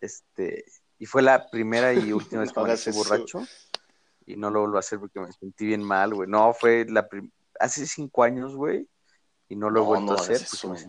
[0.00, 0.64] Este,
[0.98, 3.42] y fue la primera y última vez que me hice borracho.
[4.26, 6.28] Y no lo vuelvo a hacer porque me sentí bien mal, güey.
[6.28, 7.08] No, fue la
[7.58, 8.86] hace cinco años, güey
[9.48, 10.40] y no lo he vuelto a hacer.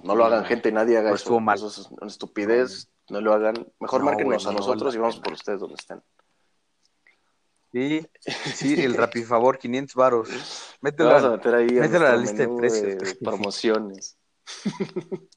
[0.03, 1.39] no lo hagan, gente, nadie haga eso.
[1.53, 3.67] Eso es una estupidez, no lo hagan.
[3.79, 6.01] Mejor márquenos a nosotros y vamos por ustedes donde estén.
[7.71, 8.05] Sí,
[8.55, 10.29] sí, el Rapifavor, 500 varos.
[10.81, 13.15] Mételo, a, meter ahí mételo a la lista de precios.
[13.15, 14.17] promociones.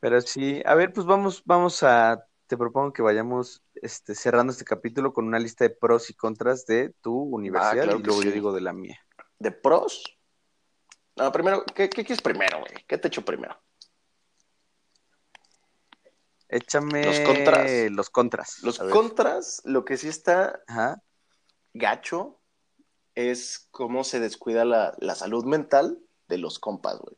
[0.00, 4.64] Pero sí, a ver, pues vamos, vamos a, te propongo que vayamos este, cerrando este
[4.64, 8.52] capítulo con una lista de pros y contras de tu universidad y luego yo digo
[8.52, 8.98] de la mía.
[9.38, 10.18] ¿De pros?
[11.14, 12.84] No, primero, ¿qué, qué quieres primero, güey?
[12.88, 13.56] ¿Qué te echo primero?
[16.48, 17.70] Échame los contras.
[17.92, 20.60] Los contras, los contras lo que sí está
[21.72, 22.40] gacho
[23.14, 27.16] es cómo se descuida la, salud mental de los compas, güey.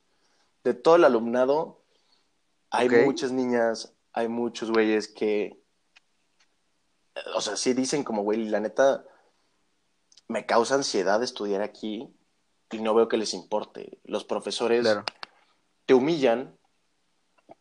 [0.62, 1.82] De todo el alumnado,
[2.68, 5.62] hay muchas niñas, hay muchos güeyes que,
[7.34, 9.04] o sea, sí dicen como, güey, la neta,
[10.28, 12.14] me causa ansiedad estudiar aquí
[12.70, 14.00] y no veo que les importe.
[14.04, 14.86] Los profesores
[15.86, 16.58] te humillan,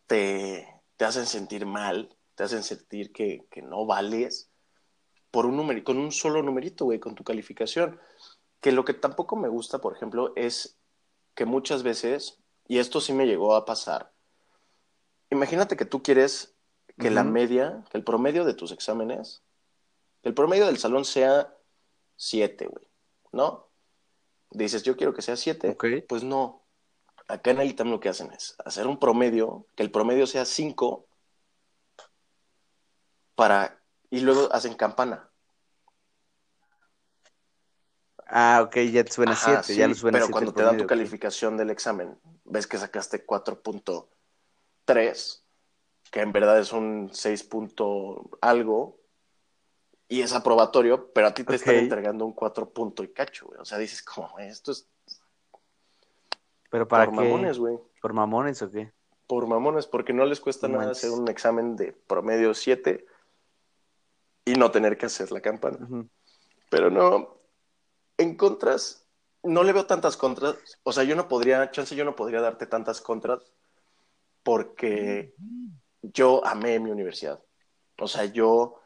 [0.06, 4.50] te, te, hacen sentir mal, te hacen sentir que, no vales
[5.30, 7.98] por un número, con un solo numerito, güey, con tu calificación.
[8.60, 10.78] Que lo que tampoco me gusta, por ejemplo, es
[11.34, 12.38] que muchas veces,
[12.68, 14.11] y esto sí me llegó a pasar,
[15.32, 16.54] imagínate que tú quieres
[16.98, 19.42] que la media, que el promedio de tus exámenes,
[20.22, 21.52] el promedio del salón sea
[22.16, 22.86] 7, güey,
[23.32, 23.72] ¿no?
[24.50, 25.76] dices, yo quiero que sea 7,
[26.08, 26.62] pues no.
[27.28, 30.44] Acá en el ITAM lo que hacen es hacer un promedio, que el promedio sea
[30.44, 31.06] 5,
[33.34, 33.82] para...
[34.10, 35.30] y luego hacen campana.
[38.26, 41.56] Ah, ok, ya te suena 7, ya lo suena Pero cuando te dan tu calificación
[41.56, 43.24] del examen, ves que sacaste
[44.86, 45.42] 4.3,
[46.10, 47.48] que en verdad es un 6.
[48.40, 49.02] algo,
[50.08, 53.58] y es aprobatorio, pero a ti te están entregando un cuatro punto y cacho, güey.
[53.60, 54.86] O sea, dices, como, esto es.
[56.70, 57.78] ¿Pero para Por mamones, güey.
[58.00, 58.92] ¿Por mamones o qué?
[59.26, 63.06] Por mamones, porque no les cuesta nada hacer un examen de promedio 7
[64.44, 65.78] y no tener que hacer la campana.
[66.68, 67.38] Pero no,
[68.18, 69.06] en contras,
[69.42, 70.56] no le veo tantas contras.
[70.82, 73.50] O sea, yo no podría, chance, yo no podría darte tantas contras
[74.42, 75.34] porque
[76.02, 77.42] yo amé mi universidad.
[77.98, 78.78] O sea, yo...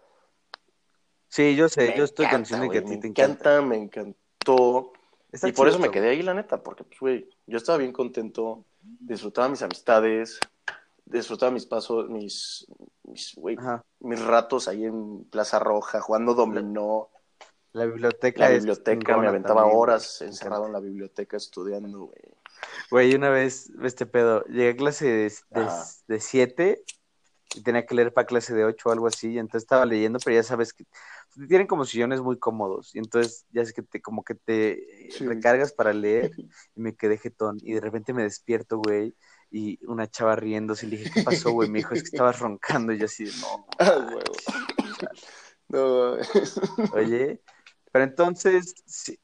[1.29, 3.61] Sí, yo sé, yo estoy consciente que a ti me te encanta.
[3.63, 4.93] Me encantó.
[5.33, 8.65] y por eso me quedé ahí, la neta, porque, pues, güey, yo estaba bien contento,
[8.81, 10.39] disfrutaba mis amistades,
[11.05, 12.67] disfrutaba mis pasos, mis,
[13.05, 13.57] mis, güey,
[14.01, 17.11] mis ratos ahí en Plaza Roja, jugando dominó.
[17.73, 18.49] La biblioteca.
[18.49, 22.23] La biblioteca, me aventaba horas encerrado en la biblioteca estudiando, güey.
[22.91, 25.33] Güey, una vez, este pedo, llegué a clase de,
[26.07, 26.83] de, siete
[27.55, 30.19] y tenía que leer para clase de ocho o algo así, y entonces estaba leyendo,
[30.25, 30.85] pero ya sabes que
[31.49, 35.73] tienen como sillones muy cómodos, y entonces ya es que te, como que te recargas
[35.73, 36.31] para leer,
[36.77, 39.17] y me quedé jetón, y de repente me despierto, güey,
[39.51, 41.69] y una chava riéndose, y le dije, ¿qué pasó, güey?
[41.69, 43.67] Me dijo, es que estabas roncando, y yo así de, no.
[45.69, 46.17] no.
[46.93, 47.43] Oye,
[47.93, 49.19] pero entonces, sí,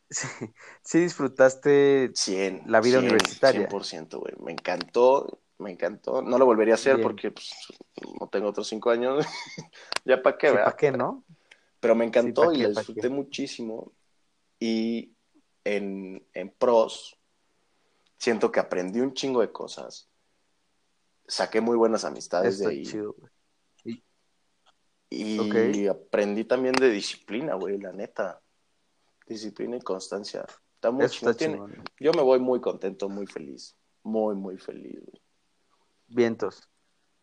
[0.82, 3.68] sí, disfrutaste 100, la vida universitaria.
[3.68, 4.34] 100%, güey.
[4.40, 6.22] Me encantó, me encantó.
[6.22, 7.52] No lo volvería a hacer porque pues,
[8.20, 9.24] no tengo otros cinco años.
[10.04, 10.64] ya para qué, ¿verdad?
[10.64, 11.24] ¿Para qué, no?
[11.80, 13.92] Pero me encantó y lo disfruté muchísimo.
[14.58, 15.14] Y
[15.64, 17.18] en, en pros,
[18.18, 20.08] siento que aprendí un chingo de cosas.
[21.26, 22.84] Saqué muy buenas amistades de ahí.
[22.84, 23.14] Chido.
[25.14, 28.41] Y, aprendí también de disciplina, güey, la neta
[29.26, 30.44] disciplina y constancia.
[30.74, 31.06] Está muy
[32.00, 33.76] Yo me voy muy contento, muy feliz.
[34.02, 35.00] Muy, muy feliz.
[36.08, 36.68] Vientos.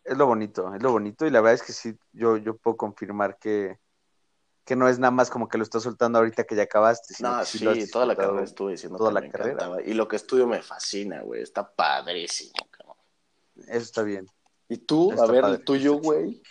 [0.03, 1.25] Es lo bonito, es lo bonito.
[1.25, 3.77] Y la verdad es que sí, yo, yo puedo confirmar que,
[4.63, 7.15] que no es nada más como que lo estás soltando ahorita que ya acabaste.
[7.19, 9.77] no, sí, toda la carrera estuve diciendo toda la carrera.
[9.85, 11.41] Y lo que estudio me fascina, güey.
[11.41, 12.97] Está padrísimo, cabrón.
[13.67, 14.25] Eso está bien.
[14.69, 15.11] ¿Y tú?
[15.19, 16.41] a ver, el tuyo, güey.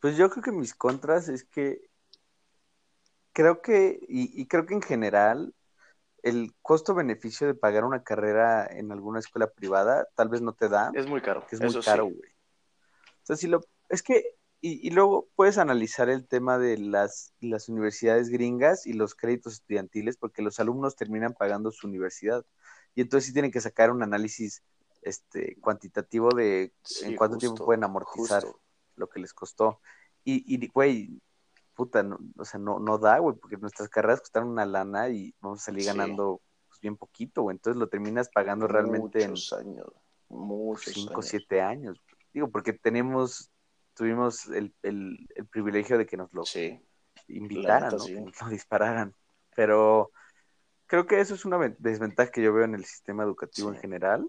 [0.00, 1.91] Pues yo creo que mis contras es que
[3.32, 5.54] creo que, y, creo que en general,
[6.22, 10.90] el costo-beneficio de pagar una carrera en alguna escuela privada tal vez no te da.
[10.94, 11.44] Es muy caro.
[11.50, 12.30] es muy caro, güey.
[13.22, 17.32] O sea, si lo, es que, y, y, luego puedes analizar el tema de las,
[17.40, 22.44] las universidades gringas y los créditos estudiantiles, porque los alumnos terminan pagando su universidad.
[22.94, 24.62] Y entonces sí tienen que sacar un análisis
[25.02, 26.72] este, cuantitativo de
[27.02, 28.44] en cuánto tiempo pueden amortizar
[28.96, 29.80] lo que les costó.
[30.24, 31.20] Y, y, güey,
[31.74, 35.34] puta, no, o sea, no, no da, güey, porque nuestras carreras costaron una lana y
[35.40, 37.56] vamos a salir ganando pues, bien poquito, güey.
[37.56, 39.92] Entonces lo terminas pagando realmente en años,
[40.28, 42.00] muchos cinco, siete años.
[42.32, 43.50] Digo, porque tenemos,
[43.94, 46.44] tuvimos el, el, el privilegio de que nos lo
[47.28, 48.04] invitaran, ¿no?
[48.04, 49.14] que nos lo dispararan.
[49.54, 50.10] Pero
[50.86, 54.28] creo que eso es una desventaja que yo veo en el sistema educativo en general.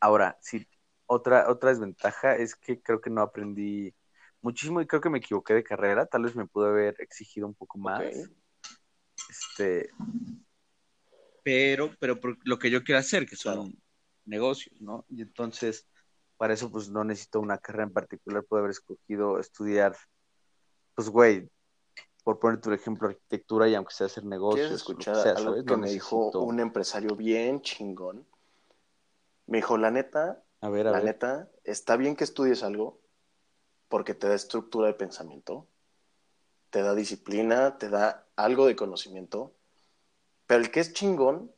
[0.00, 0.66] Ahora, sí,
[1.06, 3.94] otra, otra desventaja es que creo que no aprendí
[4.42, 7.54] muchísimo y creo que me equivoqué de carrera, tal vez me pude haber exigido un
[7.54, 8.02] poco más.
[9.28, 9.90] Este,
[11.42, 13.74] pero, pero por lo que yo quiero hacer, que son
[14.24, 15.04] negocios, ¿no?
[15.08, 15.88] Y entonces,
[16.36, 19.96] para eso, pues no necesito una carrera en particular, puedo haber escogido estudiar,
[20.94, 21.50] pues, güey,
[22.24, 24.66] por poner tu ejemplo, arquitectura y aunque sea hacer negocios.
[24.66, 28.26] ¿Quieres escuchar algo que me dijo un empresario bien chingón?
[29.46, 31.06] Me dijo, la neta, a ver, a la ver.
[31.06, 33.00] neta, está bien que estudies algo,
[33.88, 35.66] porque te da estructura de pensamiento,
[36.70, 39.54] te da disciplina, te da algo de conocimiento,
[40.46, 41.52] pero el que es chingón,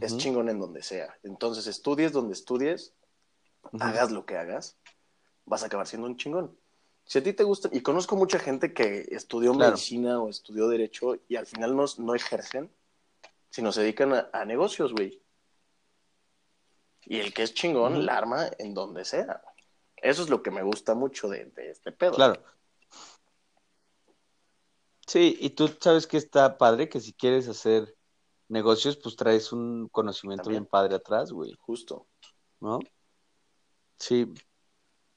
[0.00, 1.16] es chingón en donde sea.
[1.22, 2.92] Entonces, estudies donde estudies,
[3.80, 4.76] hagas lo que hagas,
[5.46, 6.56] vas a acabar siendo un chingón.
[7.04, 11.16] Si a ti te gusta, y conozco mucha gente que estudió medicina o estudió derecho
[11.28, 12.70] y al final no, no ejercen,
[13.50, 15.22] sino se dedican a, negocios, güey.
[17.04, 19.40] Y el que es chingón, la arma en donde sea.
[20.06, 22.12] Eso es lo que me gusta mucho de, este pedo.
[22.12, 22.40] Claro.
[25.04, 27.96] Sí, y tú sabes que está padre que si quieres hacer
[28.48, 31.52] negocios, pues traes un conocimiento bien padre atrás, güey.
[31.58, 32.06] Justo.
[32.60, 32.78] ¿No?
[33.98, 34.32] Sí,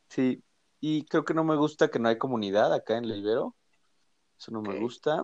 [0.10, 0.44] sí.
[0.80, 3.56] Y creo que no me gusta que no hay comunidad acá en Libero.
[4.40, 5.24] Eso no me gusta.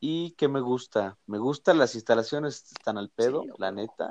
[0.00, 1.16] ¿Y qué me gusta?
[1.24, 4.10] Me gustan las instalaciones, están al pedo, la neta.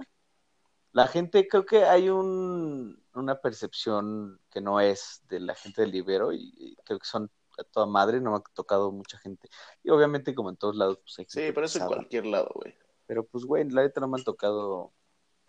[0.94, 5.92] La gente, creo que hay un, una percepción que no es de la gente del
[5.92, 9.50] Libero y, creo que son a toda madre, no me ha tocado mucha gente.
[9.84, 12.76] Y obviamente como en todos lados, pues hay Sí, pero eso en cualquier lado, güey.
[13.08, 14.94] Pero pues, güey, la neta no me han tocado,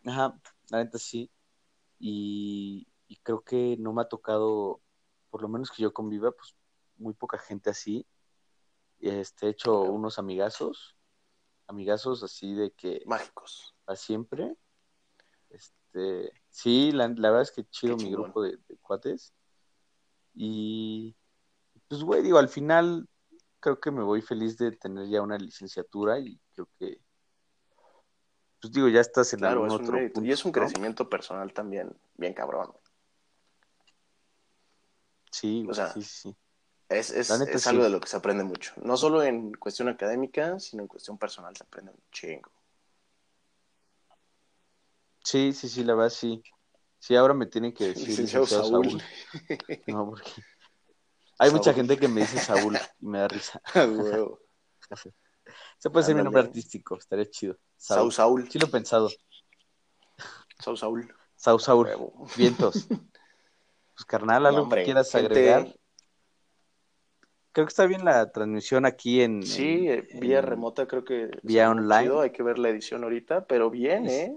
[0.05, 0.41] ajá,
[0.71, 1.31] la neta sí.
[1.99, 4.81] Y, y creo que no me ha tocado,
[5.29, 6.57] por lo menos que yo conviva, pues
[6.97, 8.07] muy poca gente así.
[8.99, 10.97] Este, he hecho unos amigazos,
[11.67, 13.03] amigazos así de que...
[13.05, 13.75] Mágicos.
[13.87, 14.57] A siempre
[15.55, 19.33] este, sí, la, verdad es que chido mi grupo de, cuates.
[20.35, 21.17] Y
[21.89, 23.09] pues, güey, digo, al final
[23.61, 27.01] creo que me voy feliz de tener ya una licenciatura y creo que
[28.65, 32.73] pues digo, ya estás en claro, otro Y es un crecimiento personal también, bien cabrón.
[35.31, 36.35] Sí, o sea, sí, sí.
[36.89, 38.73] Es, es, algo de lo que se aprende mucho.
[38.77, 42.51] No solo en cuestión académica, sino en cuestión personal se aprende un chingo.
[45.25, 46.43] Sí, sí, sí, la verdad sí.
[46.99, 49.03] Sí, ahora me tienen que decir licenciado Saúl.
[49.87, 50.31] No, porque
[51.39, 53.61] hay mucha gente que me dice Saúl y me da risa.
[55.79, 57.59] Se puede ser mi nombre artístico, estaría chido.
[57.77, 58.13] Saúl.
[58.13, 58.51] Saúl.
[58.51, 59.11] Sí lo he pensado.
[60.59, 61.15] Saúl Saúl.
[61.35, 61.89] Saúl Saúl.
[62.37, 62.87] Vientos.
[62.89, 65.75] Pues carnal, algo que quieras agregar.
[67.53, 69.43] Creo que está bien la transmisión aquí en.
[69.43, 71.31] Sí, vía remota, creo que.
[71.43, 72.11] Vía online.
[72.21, 74.35] Hay que ver la edición ahorita, pero bien, ¿eh?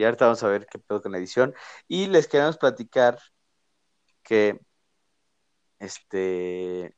[0.00, 1.54] Y ahorita vamos a ver qué pedo con la edición.
[1.86, 3.18] Y les queremos platicar
[4.22, 4.58] que
[5.78, 6.96] este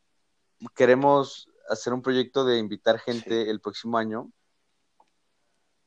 [0.76, 4.30] queremos hacer un proyecto de invitar gente el próximo año.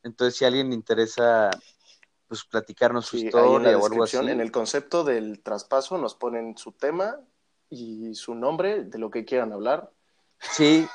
[0.04, 1.52] Entonces, si a alguien le interesa
[2.28, 4.18] pues platicarnos su historia o algo así.
[4.18, 7.22] En el concepto del traspaso nos ponen su tema
[7.70, 9.90] y su nombre de lo que quieran hablar.
[10.40, 10.88] Sí,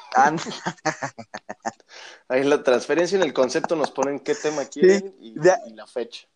[2.28, 6.28] Ahí en la transferencia en el concepto nos ponen qué tema quieren y, la fecha.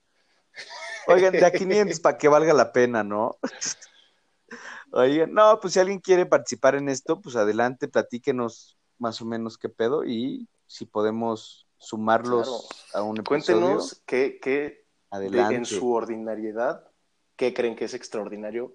[1.07, 3.37] Oigan, de a 500 para que valga la pena, ¿no?
[4.93, 9.59] Oigan, no, pues si alguien quiere participar en esto, pues adelante, platíquenos más o menos
[9.59, 13.61] qué pedo y si podemos sumarlos a un episodio.
[13.61, 16.89] Cuéntenos qué, qué en su ordinariedad,
[17.37, 18.73] qué creen que es extraordinario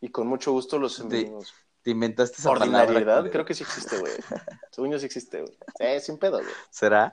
[0.00, 1.54] y con mucho gusto los enviamos.
[1.82, 4.12] Te inventaste esa Ordinariedad, creo que sí existe, güey.
[4.72, 5.56] Según yo sí existe, güey.
[5.78, 6.52] Eh, sin pedo, güey.
[6.70, 7.12] ¿Será?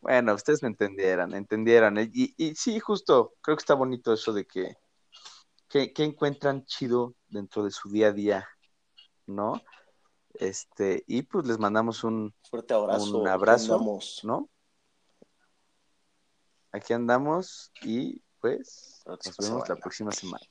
[0.00, 1.98] Bueno, ustedes me entendieran, entendieran.
[1.98, 4.76] Y, y sí, justo, creo que está bonito eso de que,
[5.68, 8.48] que, encuentran chido dentro de su día a día,
[9.26, 9.60] ¿no?
[10.34, 13.18] Este, y pues les mandamos un fuerte abrazo.
[13.18, 14.48] Un abrazo, ¿no?
[16.72, 20.44] Aquí andamos y pues nos vemos la próxima semana.